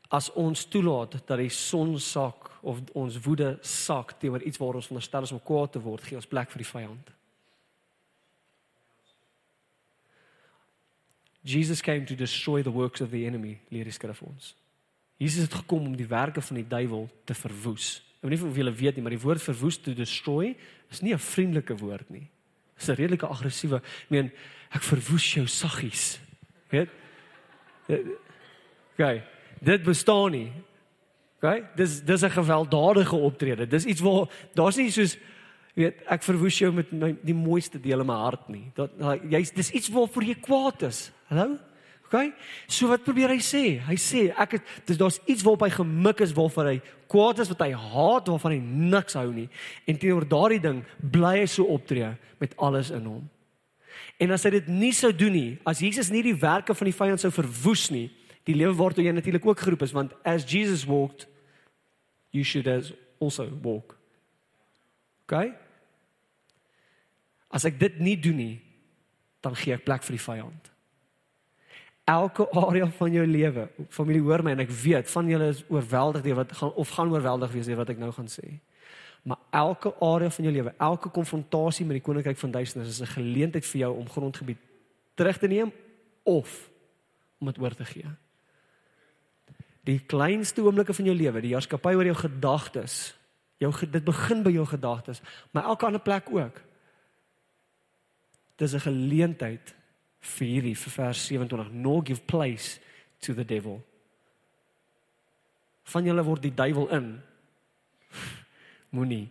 [0.10, 4.86] As ons toelaat dat die son sak of ons woede sak teenoor iets waar ons
[4.86, 7.12] veronderstel is om kwaad te word, gee ons plek vir die vyand.
[11.43, 14.56] Jesus came to destroy the works of the enemy, leer die skrif ons.
[15.19, 17.99] Jesus het gekom om die werke van die duiwel te verwoes.
[18.19, 20.56] Ek weet nie of julle weet nie, maar die woord verwoes to destroy
[20.91, 22.28] is nie 'n vriendelike woord nie.
[22.75, 23.75] Dit is 'n redelike aggressiewe.
[23.78, 24.32] Ek meen,
[24.71, 26.19] ek verwoes jou saggies.
[26.69, 26.89] Weet?
[27.89, 29.23] OK.
[29.62, 30.52] Dit bestaan nie.
[31.41, 31.75] OK?
[31.75, 33.67] Dis dis 'n gewelddadige optrede.
[33.67, 35.17] Dis iets waar daar's nie soos
[35.73, 38.71] weet ek verwoes jou met my die mooiste dele my hart nie.
[38.75, 38.91] Dat
[39.30, 41.12] jy's dis iets waarvoor jy kwaad is.
[41.30, 41.60] Hallo?
[42.10, 42.32] OK?
[42.65, 43.63] So wat probeer hy sê?
[43.86, 46.78] Hy sê ek het dis daar's iets waarop hy gemik is waarvoor hy
[47.10, 48.62] kwaad is wat hy haat waarvan hy
[48.96, 49.46] niks hou nie.
[49.86, 52.10] En teenoor daardie ding bly hy so optree
[52.42, 53.28] met alles in hom.
[54.20, 56.96] En as hy dit nie sou doen nie, as Jesus nie die werke van die
[56.98, 58.08] vyand sou verwoes nie,
[58.50, 61.28] die lewe waartoe jy natuurlik ook geroep is want as Jesus walked
[62.34, 62.89] you should as
[63.22, 63.94] also walk.
[65.28, 65.54] OK?
[67.54, 68.56] As ek dit nie doen nie,
[69.46, 70.68] dan gee ek plek vir die vyand
[72.10, 73.67] elke area van jou lewe.
[73.93, 77.13] Familie, hoor my en ek weet van julle is oorweldig deur wat gaan of gaan
[77.13, 78.56] oorweldig wees deur wat ek nou gaan sê.
[79.28, 83.13] Maar elke area van jou lewe, elke konfrontasie met die koninkryk van duisternis is 'n
[83.13, 84.58] geleentheid vir jou om grondgebied
[85.15, 85.72] terug te neem
[86.24, 86.69] of
[87.39, 88.10] om dit oor te gee.
[89.84, 93.15] Die kleinste oomblikke van jou lewe, die heerskappy oor jou gedagtes,
[93.58, 96.62] jou dit begin by jou gedagtes, maar elke ander plek ook.
[98.56, 99.76] Dis 'n geleentheid
[100.19, 102.79] vir hierdie vir vers 27 no give place
[103.23, 103.79] to the devil.
[105.89, 107.10] Van julle word die duiwel in.
[108.95, 109.27] Moenie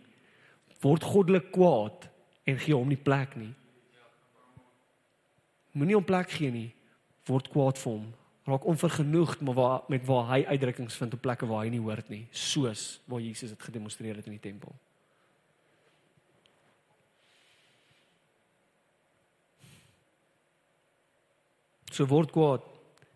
[0.83, 2.07] word goddelik kwaad
[2.47, 3.51] en gee hom nie plek nie.
[5.75, 6.69] Moenie hom plek gee nie.
[7.27, 8.07] Word kwaad vir hom.
[8.49, 12.07] Raak onvergenoegd maar waar met waar hy uitdrukkings vind op plekke waar hy nie hoort
[12.09, 14.73] nie, soos waar Jesus dit gedemonstreer het in die tempel.
[21.91, 22.65] So word kwaad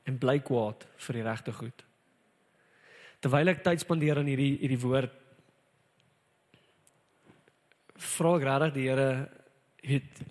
[0.06, 1.84] en bly kwaad vir die regte goed.
[3.24, 5.20] Terwyl ek tyd spandeer aan hierdie hierdie woord
[8.04, 9.10] vra ek regtig die Here
[9.84, 10.24] het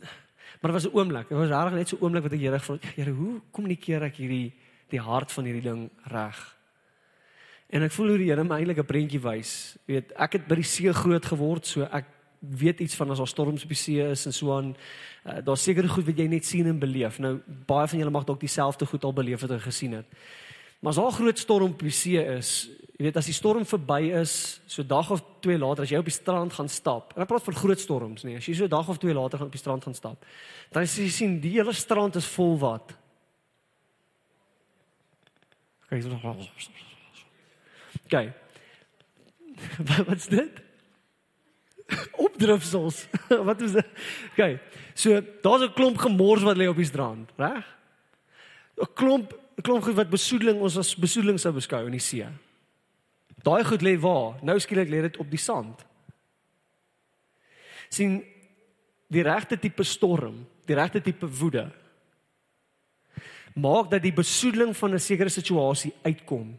[0.63, 1.29] maar was 'n oomblik.
[1.29, 4.17] Dit was regtig net so 'n oomblik wat ek Here het, Here, hoe kommunikeer ek
[4.17, 4.53] hierdie
[4.89, 6.57] die hart van hierdie ding reg?
[7.69, 9.79] En ek voel hoe die Here my eintlik 'n prentjie wys.
[9.87, 12.05] Jy weet, ek het by die see groot geword, so ek
[12.51, 14.75] weet iets van as daar storms op die see is en so aan.
[15.25, 17.19] Uh, Daar's seker goed wat jy net sien en beleef.
[17.23, 20.23] Nou baie van julle mag dalk dieselfde goed al beleef het en gesien het.
[20.83, 24.11] Maar as daar groot storm op die see is, jy weet as die storm verby
[24.19, 27.13] is, so dag of twee later as jy op die strand gaan stap.
[27.15, 29.51] En ek praat van groot storms, nee, as jy so dag of twee later gaan
[29.51, 30.27] op die strand gaan stap,
[30.75, 32.97] dan sien jy sien die hele strand is vol wat.
[35.93, 36.35] Kyk, so.
[38.11, 38.35] Kyk.
[40.09, 40.62] Wat's dit?
[42.27, 43.07] opdrifsels.
[43.49, 43.87] wat is dit?
[44.33, 44.59] OK.
[44.95, 47.65] So daar's 'n klomp gemors wat lê op die strand, reg?
[48.81, 52.27] 'n Klomp 'n klomp goed wat besoedeling ons as besoedeling sou beskou in die see.
[53.43, 54.39] Daai goed lê waar?
[54.43, 55.85] Nou skielik lê dit op die sand.
[57.93, 58.25] sien
[59.09, 61.71] die regte tipe storm, die regte tipe woede
[63.55, 66.59] maak dat die besoedeling van 'n sekere situasie uitkom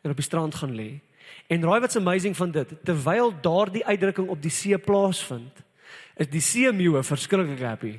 [0.00, 1.00] en op die strand gaan lê.
[1.48, 2.74] En raai wat's amazing van dit?
[2.84, 5.62] Terwyl daardie uitdrukking op die see plaasvind,
[6.16, 7.98] is die seemeeu verskriklik happy.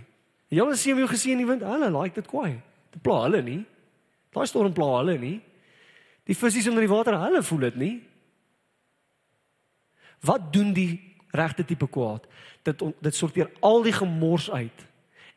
[0.49, 1.61] Jy al 'n seemeeu gesien in die wind?
[1.61, 2.61] Hulle like dit kwai.
[2.91, 3.65] Dit pla hulle nie.
[4.33, 5.41] Daai storm pla hulle nie.
[6.25, 8.03] Die visse onder die water, hulle voel dit nie.
[10.21, 12.27] Wat doen die regte tipe kwaad?
[12.63, 14.87] Dit dit sorteer al die gemors uit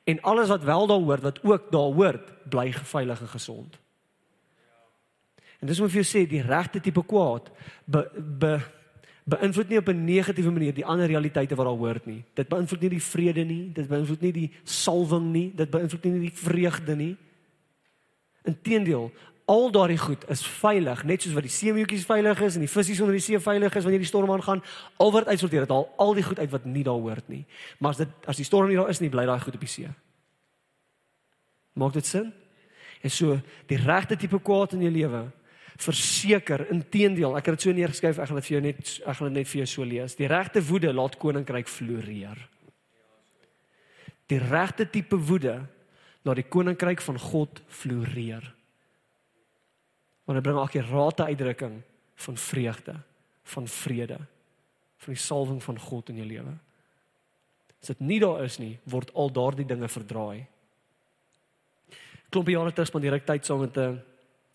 [0.05, 3.79] en alles wat wel daar hoort wat ook daar hoort bly veilig en gesond.
[5.63, 7.47] En dis om vir jou sê die regte tipe kwaad
[7.87, 8.57] be, be
[9.31, 12.25] beïnvloed nie op 'n negatiewe manier die ander realiteite wat daar hoort nie.
[12.35, 16.21] Dit beïnvloed nie die vrede nie, dit beïnvloed nie die salwing nie, dit beïnvloed nie
[16.21, 17.17] die vreugde nie.
[18.43, 19.13] Inteendeel,
[19.45, 23.03] al daardie goed is veilig, net soos wat die seemeetjies veilig is en die visse
[23.03, 24.63] onder die see veilig is wanneer die storm aangaan.
[24.97, 27.45] Al word uitsorteer, dit al al die goed uit wat nie daar hoort nie.
[27.79, 29.69] Maar as dit as die storm nie daar is nie, bly daai goed op die
[29.69, 29.89] see.
[31.73, 32.33] Maak dit sin?
[33.03, 35.31] En so die regte tipe kwaad in jou lewe
[35.83, 39.31] verseker inteendeel ek het dit so neergeskryf ek gaan dit vir jou net ek gaan
[39.31, 40.17] dit net vir jou so lees.
[40.19, 42.41] Die regte woede laat koninkryk floreer.
[44.31, 45.61] Die regte tipe woede
[46.23, 48.45] laat die koninkryk van God floreer.
[50.25, 51.83] Want dit bring 'n rate uitdrukking
[52.15, 52.95] van vreugde
[53.43, 54.19] van vrede
[55.03, 56.55] van die salwing van God in jou lewe.
[57.83, 60.47] As dit nie daar is nie word al daardie dinge verdraai.
[62.31, 64.01] Klompie jare terug spandeer ek tyd saam met 'n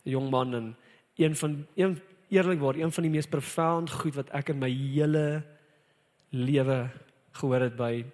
[0.05, 0.75] jong man en
[1.17, 1.97] een van een
[2.29, 5.43] eerlikwaar een van die mees profound goed wat ek in my hele
[6.29, 6.89] lewe
[7.39, 8.05] gehoor het by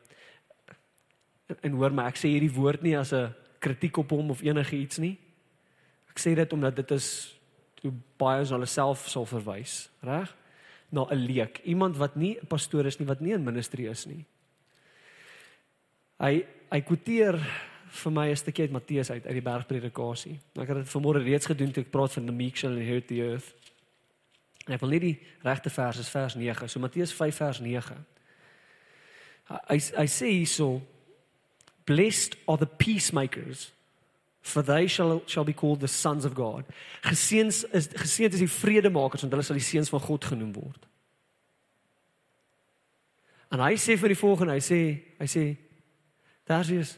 [1.61, 4.75] en, hoor my ek sê hierdie woord nie as 'n kritiek op hom of enige
[4.75, 5.17] iets nie.
[6.09, 7.35] Ek sê dit omdat dit is
[7.81, 10.35] hoe baie ons hulle self sal verwys, reg?
[10.89, 14.05] Na 'n leek, iemand wat nie 'n pastoor is nie, wat nie 'n ministry is
[14.05, 14.25] nie.
[16.19, 17.39] Hy hy kwoteer
[17.93, 20.39] vir my 'n stukkie uit Matteus uit uit die bergpredikasie.
[20.55, 23.21] Ek het dit vanmôre reeds gedoen toe ek praat van the meek shall inherit the
[23.21, 23.53] earth.
[24.65, 26.69] En ek wil net die regte vers is vers 9.
[26.69, 28.05] So Matteus 5 vers 9.
[29.67, 30.81] Hy hy sê hierso
[31.85, 33.71] blessed are the peacemakers
[34.41, 36.65] for they shall shall be called the sons of God.
[37.01, 40.87] Geseënd is geseënd is die vredemakers want hulle sal die seuns van God genoem word.
[43.51, 44.81] En hy sê vir die volgende, hy sê
[45.19, 45.45] hy sê
[46.49, 46.97] daar is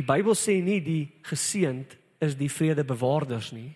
[0.00, 1.92] Die Bybel sê nie die geseënd
[2.24, 3.68] is die vredebewaarders nie.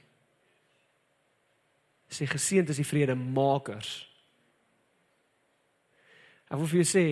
[2.09, 3.91] Sê geseënd is die vredemakers.
[6.49, 7.05] Ek wil vir jou sê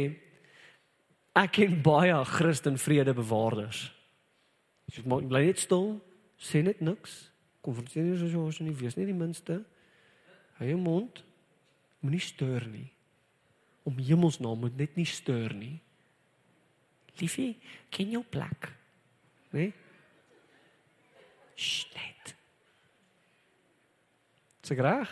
[1.37, 3.85] ek ken baie Christen vredebewaarders.
[4.93, 5.97] Jy moet bly net stil,
[6.41, 7.27] sê net niks.
[7.65, 9.61] Konfronteer nie so as jy nie weet nie die minste.
[10.57, 11.21] Hou jou mond.
[12.01, 12.89] Moenie steur nie.
[13.85, 15.77] Om hemelsnaam moet net nie steur nie.
[17.21, 17.59] Liefie,
[17.93, 18.73] ken jou plek.
[19.53, 19.73] Nee?
[21.95, 22.35] Net.
[24.61, 25.11] Dis reg.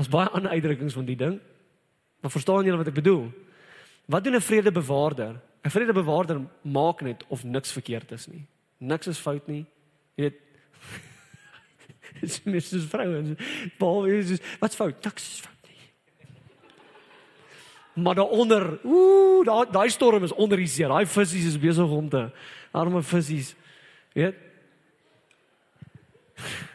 [0.00, 1.38] Ons baie ander uitdrukkings van die ding.
[2.20, 3.30] Maar verstaan julle wat ek bedoel?
[4.10, 5.40] Wat doen 'n vredebewaarder?
[5.64, 8.46] 'n Vredebewaarder maak net of niks verkeerd is nie.
[8.78, 9.66] Niks is fout nie.
[10.16, 10.40] Jy weet
[12.20, 13.38] Dis mis dis vrouens.
[13.78, 15.04] Paul is wat's fout?
[15.04, 15.59] Niks is fout.
[17.92, 20.86] Maar daaronder, ooh, daai daai storm is onder die see.
[20.86, 22.30] Daai visse is besig om te
[22.70, 23.54] arme visse.
[24.12, 24.34] Weet?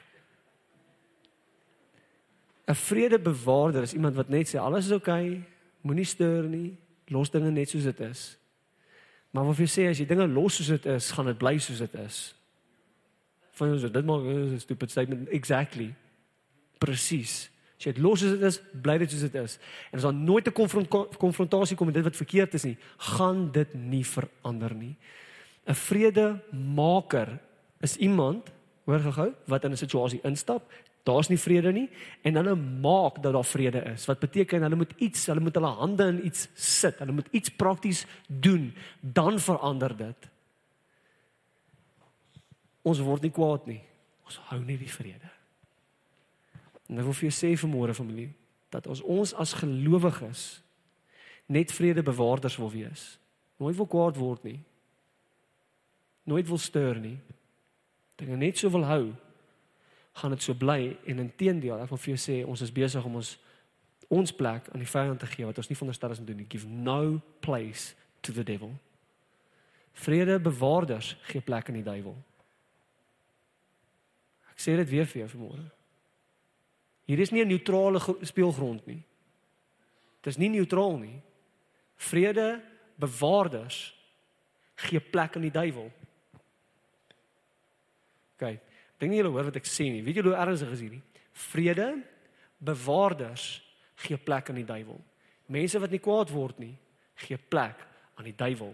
[2.65, 5.43] ‘n Vredebewaarder is iemand wat net sê alles is oukei, okay,
[5.85, 6.77] moenie steur nie,
[7.13, 8.23] los dinge net soos dit is.
[9.35, 11.83] Maar wat jy sê as jy dinge los soos dit is, gaan dit bly soos
[11.83, 12.19] dit is.
[13.59, 15.93] Van ons dit maak 'n stupid statement exactly.
[16.79, 17.49] Presies.
[17.75, 19.57] As jy dit los soos dit is, bly dit soos dit is.
[19.91, 23.51] En as daar nooit 'n konfront konfrontasie kom met dit wat verkeerd is nie, gaan
[23.51, 24.95] dit nie verander nie.
[25.67, 27.39] 'n Vredemaker
[27.81, 28.51] is iemand,
[28.85, 30.71] hoor gehou, wat in 'n situasie instap,
[31.03, 31.89] daar's nie vrede nie
[32.25, 34.05] en hulle maak dat daar vrede is.
[34.05, 37.49] Wat beteken hulle moet iets, hulle moet hulle hande in iets sit, hulle moet iets
[37.49, 40.29] prakties doen, dan verander dit.
[42.81, 43.81] Ons word nie kwaad nie.
[44.25, 45.34] Ons hou nie die vrede.
[46.89, 48.31] En ek wil vir jou sê vanmôre familie
[48.73, 50.45] dat as ons as gelowiges
[51.45, 53.03] net vredebewaarders wil wees,
[53.61, 54.59] nooit wil kwaad word nie.
[56.25, 57.17] Nooit wil steur nie.
[58.17, 59.13] Dinge net so wil hou,
[60.15, 63.19] gaan dit so bly en inteendeel, ek wil vir jou sê ons is besig om
[63.21, 63.35] ons
[64.13, 66.45] ons plek aan die vyand te gee wat ons nie veronderstel is om te doen.
[66.49, 68.69] Give no place to the devil.
[69.97, 72.13] Vredebewaarders gee plek aan die duiwel.
[74.53, 75.65] Ek sê dit weer vir jou vanmôre.
[77.05, 79.03] Hier is nie 'n neutrale speelgrond nie.
[80.21, 81.21] Dit is nie neutraal nie.
[81.95, 82.61] Vrede
[82.95, 83.95] bewaarders
[84.75, 85.91] gee plek aan die duiwel.
[88.35, 88.59] OK.
[88.97, 90.03] Dink nie julle hoor wat ek sê nie.
[90.03, 91.01] Weet julle hoe ernstig is hierdie?
[91.31, 92.03] Vrede
[92.57, 93.61] bewaarders
[93.95, 94.99] gee plek aan die duiwel.
[95.45, 96.73] Mense wat nie kwaad word nie,
[97.27, 97.85] gee plek
[98.15, 98.73] aan die duiwel.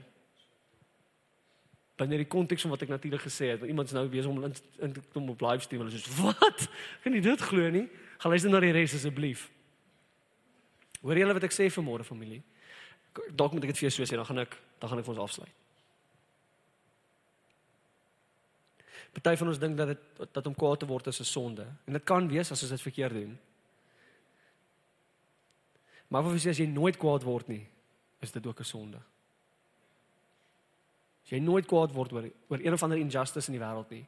[1.99, 4.45] Binne die konteks van wat ek natuurlik gesê het, want iemand is nou besig om
[4.47, 4.55] in,
[4.87, 6.69] in kom op live stream, hulle sê, "Wat?
[7.03, 7.89] Kan jy dit glo nie?"
[8.21, 9.47] Gaan luister na die res asseblief.
[11.01, 12.43] Hoor julle wat ek sê vanmôre familie?
[13.33, 15.15] Dalk moet ek dit vir jou so sê, dan gaan ek dan gaan ek vir
[15.15, 15.57] ons afsluit.
[19.11, 21.65] Party van ons dink dat dit dat om kwaad te word is 'n sonde.
[21.87, 23.39] En dit kan wees as ons dit verkeerd doen.
[26.07, 27.67] Maar of as jy nooit kwaad word nie,
[28.21, 28.97] is dit ook 'n sonde.
[31.23, 34.07] As jy nooit kwaad word oor oor een of ander injustice in die wêreld nie,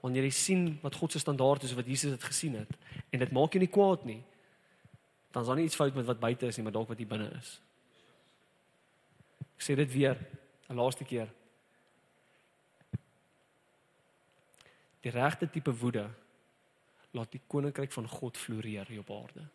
[0.00, 2.70] wanneer jy sien wat God se standaard is wat Jesus het gesien het
[3.10, 4.22] en dit maak jou nie kwaad nie,
[5.30, 7.10] dan is daar nie iets fout met wat buite is nie, maar dalk wat hier
[7.10, 7.60] binne is.
[9.56, 10.16] Ek sê dit weer,
[10.68, 11.28] 'n laaste keer.
[15.00, 16.08] Die regte tipe woede
[17.10, 19.46] laat die koninkryk van God floreer hier op aarde.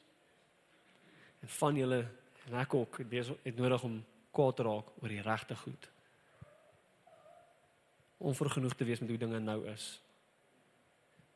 [1.41, 2.05] En van julle
[2.45, 5.89] en ek ook het besig het nodig om kwaad te raak oor die regte goed.
[8.17, 10.01] Om vergenoeg te wees met hoe dinge nou is.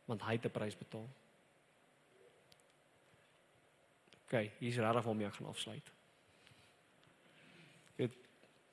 [0.09, 1.09] Want hy het 'n prys betaal.
[4.25, 5.91] OK, hier's regtig waarmee ek gaan afsluit.
[7.95, 8.13] Dit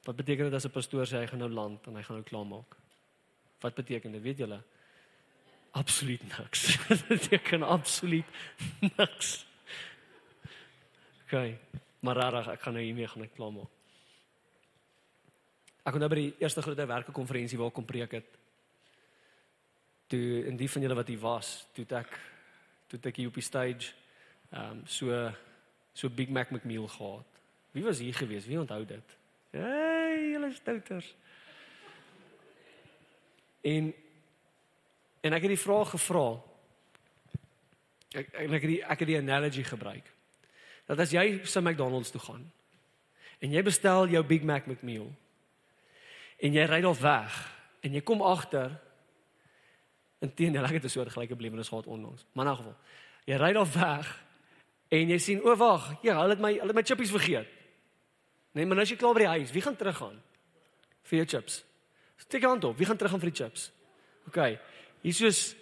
[0.02, 2.28] wat beteken dit as 'n pastoor sê hy gaan nou land en hy gaan nou
[2.28, 2.76] klaarmaak?
[3.60, 4.22] Wat beteken dit?
[4.22, 4.62] Weet julle?
[5.76, 6.78] absoluut niks.
[6.88, 8.24] Dit beteken absoluut
[8.80, 9.46] niks.
[11.24, 11.34] OK.
[12.00, 13.72] Maar rarig, ek gaan nou hiermee gaan ek klaar maak.
[15.86, 18.38] Ek kon nou by die eerste groot werke konferensie waar kom preek het.
[20.06, 22.18] Toe in die van julle wat hier was, toe ek
[22.86, 23.92] toe ek hier op die stage
[24.50, 25.32] ehm um, so
[25.92, 27.40] so Big Mac McMeal gehad.
[27.72, 28.46] Wie was hier gewees?
[28.46, 29.16] Wie onthou dit?
[29.50, 31.14] Hey, julle stouters.
[33.62, 33.94] En
[35.26, 36.26] En ek het die vraag gevra.
[38.14, 40.06] Ek ek ek het die ek het die analogy gebruik.
[40.86, 42.44] Dat as jy sy McDonald's toe gaan
[43.42, 45.10] en jy bestel jou Big Mac McMeal
[46.40, 47.34] en jy ry daar weg
[47.84, 48.78] en jy kom agter
[50.24, 52.24] intendeel ek het 'n soort gelyke belewenis gehad onlangs.
[52.32, 52.76] Maar in elk geval,
[53.24, 54.24] jy ry daar weg
[54.88, 57.46] en jy sien o wag, ja, hulle het my hulle het my chippies vergeet.
[58.52, 60.22] Nee, maar nou as jy klaar by die huis, wie gaan teruggaan
[61.02, 61.64] vir jou chips?
[62.16, 63.72] Steek hand op, wie gaan teruggaan vir die chips?
[64.26, 64.58] OK.
[65.02, 65.54] Hier soos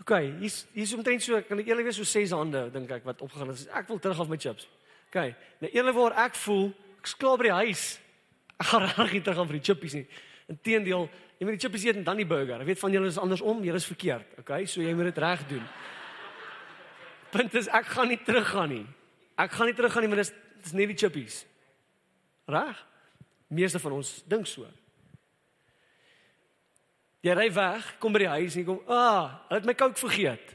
[0.00, 3.22] OK, hier's hier's omtrent so, kan ek eerlik wees so ses hande dink ek wat
[3.24, 3.66] opgegaan het.
[3.74, 4.68] Ek wil terug af my chips.
[5.10, 5.34] OK.
[5.60, 7.84] Nou eerlikwaar ek voel ek's klaar by die huis.
[8.58, 10.06] Ek gaan reg nie terug aan vir die chippies nie.
[10.48, 11.08] Inteendeel,
[11.38, 12.60] jy moet die chippies eet en dan die burger.
[12.60, 14.40] Ek weet van julle is andersom, julle is verkeerd.
[14.42, 15.62] OK, so jy moet dit reg doen.
[17.30, 18.84] Punt is ek gaan nie teruggaan nie.
[19.38, 20.34] Ek gaan nie teruggaan nie, maar dis
[20.64, 21.44] dis net die chippies.
[22.50, 22.78] Reg?
[23.54, 24.66] Meeste van ons dink so.
[27.22, 30.54] Jy ry weg, kom by die huis en kom, "Ah, hulle het my Coke vergeet."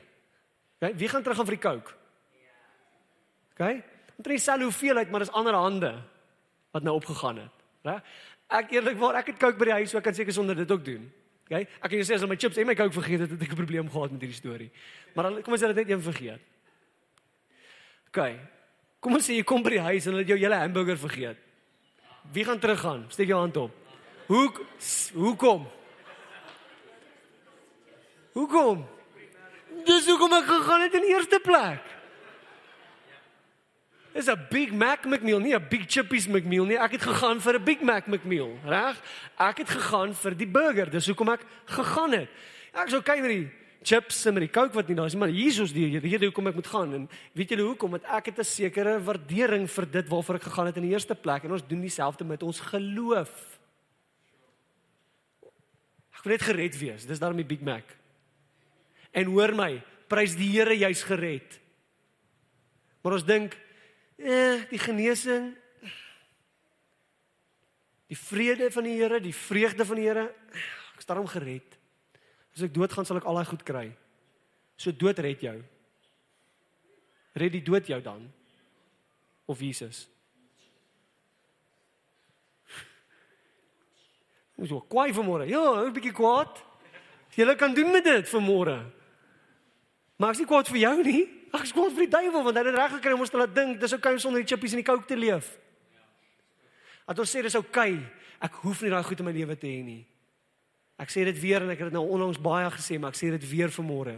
[0.81, 1.91] OK, wie gaan terug aan vir die Coke?
[3.53, 3.83] OK?
[4.17, 6.01] Dit is al hoeveelheid, maar dis ander hande
[6.71, 7.51] wat nou opgegaan het,
[7.83, 8.01] reg?
[8.49, 10.83] Ek eerlikwaar, ek het Coke by die huis, so ek kan seker sonder dit ook
[10.85, 11.11] doen.
[11.45, 11.53] OK?
[11.59, 13.51] Ek kan jou sê as hulle my chips en my Coke vergeet het, het ek
[13.51, 14.71] 'n probleem gehad met hierdie storie.
[15.15, 16.41] Maar dan kom ons sê dit net een vergeet.
[18.07, 18.19] OK.
[18.99, 21.37] Kom ons sê jy kom by die huis en hulle het jou hele hamburger vergeet.
[22.31, 23.05] Wie gaan teruggaan?
[23.09, 23.71] Steek jou hand op.
[24.27, 24.51] Hoe
[25.13, 25.67] hoekom?
[28.33, 28.85] Hoekom?
[29.85, 31.92] Dis hoekom ek gegaan het in eerste plek.
[34.13, 36.77] Is 'n Big Mac McMeal, nie 'n Big Chippies McMeal nie.
[36.77, 39.01] Ek het gegaan vir 'n Big Mac McMeal, reg?
[39.37, 40.89] Ek het gegaan vir die burger.
[40.89, 42.29] Dis hoekom ek gegaan het.
[42.73, 43.51] Ek sou kyk na die
[43.83, 46.67] chips en die Coke wat nie daar is, maar Jesus die rede hoekom ek moet
[46.67, 47.91] gaan en weet julle hoekom?
[47.91, 51.15] Want ek het 'n sekere waardering vir dit waarvoor ek gegaan het in die eerste
[51.15, 53.59] plek en ons doen dieselfde met ons geloof.
[56.15, 57.05] Ek wil net gered wees.
[57.05, 57.83] Dis daarom die Big Mac.
[59.11, 61.59] En hoor my, prys die Here jy's gered.
[63.01, 63.57] Maar ons dink
[64.23, 65.53] eh die genesing
[68.13, 70.27] die vrede van die Here, die vreugde van die Here,
[70.95, 71.77] ek's daarom gered.
[72.53, 73.87] As ek doodgaan sal ek al daai goed kry.
[74.77, 75.55] So dood red jou.
[77.33, 78.27] Red die dood jou dan?
[79.49, 80.05] Of Jesus?
[84.53, 85.49] Ons so kwaai vanmôre.
[85.49, 86.61] Ja, 'n bietjie kwaad.
[87.35, 88.85] Jy kan doen met dit vanmôre.
[90.17, 91.42] Maar ek is kwaad vir jou nie.
[91.53, 93.53] Is kwaad vir die duiwel want hy het dit reg gekry om ons te laat
[93.53, 95.51] dink dis okay om sonder die chippies en die coke te leef.
[97.05, 97.55] Dat ons sê dis.
[97.59, 97.99] Okay.
[98.43, 100.01] Ek hoef nie daai goed in my lewe te hê nie.
[100.99, 103.31] Ek sê dit weer en ek het dit nou onlangs baie gesê, maar ek sê
[103.33, 104.17] dit weer vanmôre.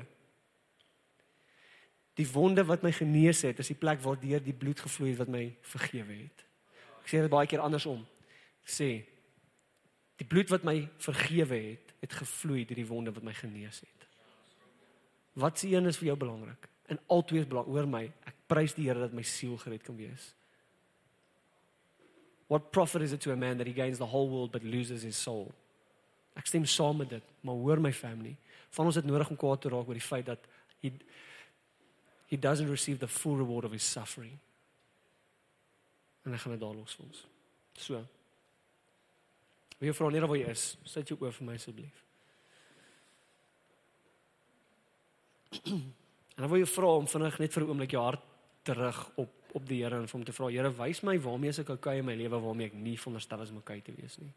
[2.16, 5.22] Die wonde wat my genees het, is die plek waar deur die bloed gevloei het
[5.24, 6.46] wat my vergewe het.
[7.04, 8.06] Ek sê dit baie keer andersom.
[8.64, 8.90] Ek sê
[10.20, 14.08] die bloed wat my vergewe het, het gevloei deur die wonde wat my genees het.
[15.36, 16.70] Wat se een is vir jou belangrik?
[16.86, 17.74] En albei is belangrik.
[17.74, 20.34] Hoor my, ek prys die Here dat my siel gered kan wees.
[22.48, 25.02] What profit is it to a man that he gains the whole world but loses
[25.02, 25.52] his soul?
[26.38, 28.36] Ek stem saam met dit, maar hoor my family,
[28.76, 30.50] van ons het nodig om kwaad te raak oor die feit dat
[30.84, 30.92] he
[32.28, 34.38] he doesn't receive the full reward of his suffering.
[36.26, 37.26] En ek gaan dit daar los vir ons.
[37.78, 38.02] So.
[39.78, 42.02] Wie vra net waar jy is, sit jou oor vir my asseblief.
[46.36, 48.24] En dan wil jy vra om vinnig net vir 'n oomblik jou hart
[48.64, 51.70] terug op op die Here en vir hom te vra, Here, wys my waarmee ek
[51.70, 54.34] okay in my lewe waarmee ek nie veronderstel is om okay te wees nie.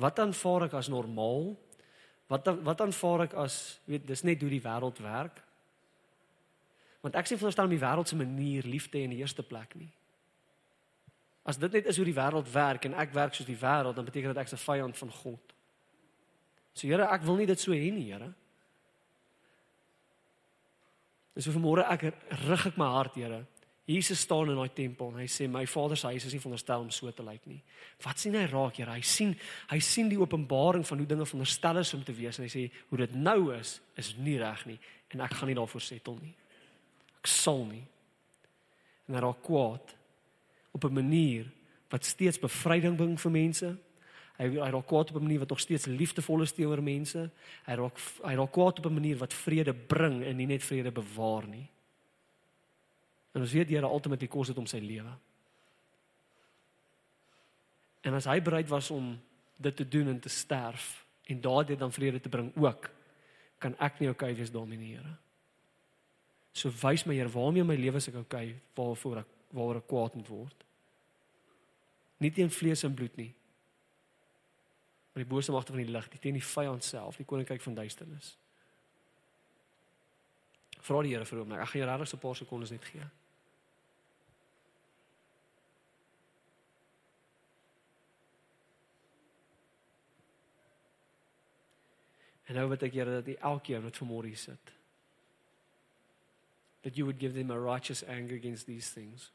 [0.00, 1.52] Wat aanvaar ek as normaal?
[2.32, 5.42] Wat wat aanvaar ek as weet dis net hoe die wêreld werk?
[7.04, 9.90] Want ek sê veronderstel om die wêreld se manier liefde in die eerste plek nie.
[11.44, 14.08] As dit net is hoe die wêreld werk en ek werk soos die wêreld, dan
[14.08, 15.54] beteken dit ek's 'n vyand van God.
[16.72, 18.32] So Here, ek wil nie dit so hê nie, Here.
[21.38, 22.08] Dis so vanmôre ek
[22.48, 23.44] rig ek my hart, Here.
[23.86, 26.82] Jesus staan in daai tempel en hy sê my Vader se huis is nie veronderstel
[26.82, 27.60] om so te lyk nie.
[28.02, 28.90] Wat sien hy raak, Here?
[28.90, 29.36] Hy sien
[29.70, 32.64] hy sien die openbaring van hoe dinge veronderstel is om te wees en hy sê
[32.90, 34.76] hoe dit nou is, is nie reg nie
[35.14, 36.34] en ek gaan nie daarvoor settle nie.
[37.22, 37.84] Ek sal nie.
[39.06, 39.94] En hy raak kwaad
[40.74, 41.46] op 'n manier
[41.88, 43.76] wat steeds bevryding bring vir mense.
[44.38, 47.30] Hy hy raak kwaad op 'n manier wat nog steeds liefdevol is teenoor mense.
[47.66, 50.92] Hy raak hy raak kwaad op 'n manier wat vrede bring en nie net vrede
[50.92, 51.68] bewaar nie.
[53.34, 55.12] En ons weet Here die kos het om sy lewe.
[58.02, 59.20] En as hy bereid was om
[59.56, 62.90] dit te doen en te sterf en daardie dan vrede te bring ook,
[63.58, 65.16] kan ek nie okay wees daarmee nie, Here.
[66.52, 70.28] So wys my Here waarmee my lewe se okay waarvoor ek waaroor ek kwaad moet
[70.28, 70.64] word.
[72.18, 73.32] Nie teen vlees en bloed nie.
[75.18, 77.74] Maar die bose magte van die lig, die teen die vyand self, die koninkryk van
[77.74, 78.36] duisternis.
[80.78, 81.54] Vra die Here vir hom.
[81.56, 83.02] Ek gaan jou regtig so 'n paar sekondes net gee.
[92.46, 94.72] En nou wat ek Here dat die elkeen wat vanmôre hier sit
[96.82, 99.32] that you would give them a righteous anger against these things.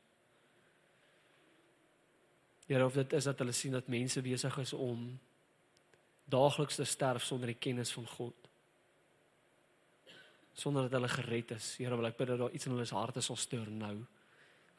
[2.68, 5.20] Ja, of dit is dat hulle sien dat mense besig is om
[6.30, 8.50] daagliks te sterf sonder die kennis van God.
[10.54, 11.76] Sonder dat hulle gered is.
[11.78, 13.96] Here, wil ek bid dat daar iets in hulle harte sal stuur nou.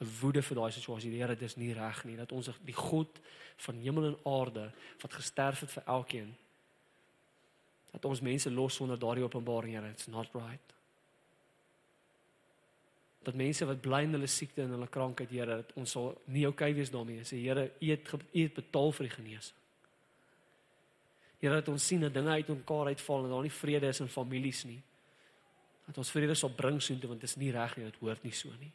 [0.01, 1.11] 'n Woede vir daai situasie.
[1.11, 3.21] Here, dit is nie reg nie dat ons die God
[3.57, 6.35] van hemel en aarde wat gesterf het vir elkeen
[7.93, 9.91] dat ons mense los sonder daardie openbaring, Here.
[9.91, 10.75] It's not right
[13.25, 16.47] dat mense wat bly in hulle siekte en hulle krankheid, Here, dat ons sal nie
[16.49, 17.25] okay wees daarmee.
[17.25, 19.61] Sê Here, U het U het betaal vir die genesing.
[21.45, 24.09] Here, dat ons sien dat dinge uit mekaar uitval en daar nie vrede is in
[24.09, 24.81] families nie.
[25.85, 28.33] Dat ons vrede sal bring soontoe want dit is nie reg nie, dit hoort nie
[28.33, 28.71] so nie.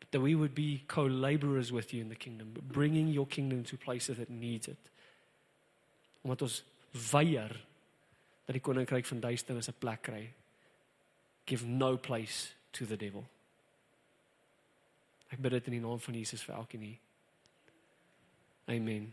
[0.00, 3.76] But that we would be co-laborers with you in the kingdom, bringing your kingdom to
[3.76, 4.90] places that needs it.
[6.24, 6.62] Omdat ons
[7.12, 7.52] weier
[8.46, 10.32] dat die koninkryk van duisternis 'n plek kry
[11.44, 13.28] give no place to the devil.
[15.28, 17.00] Ek bid dit in die naam van Jesus vir elkeen hier.
[18.68, 19.12] Amen.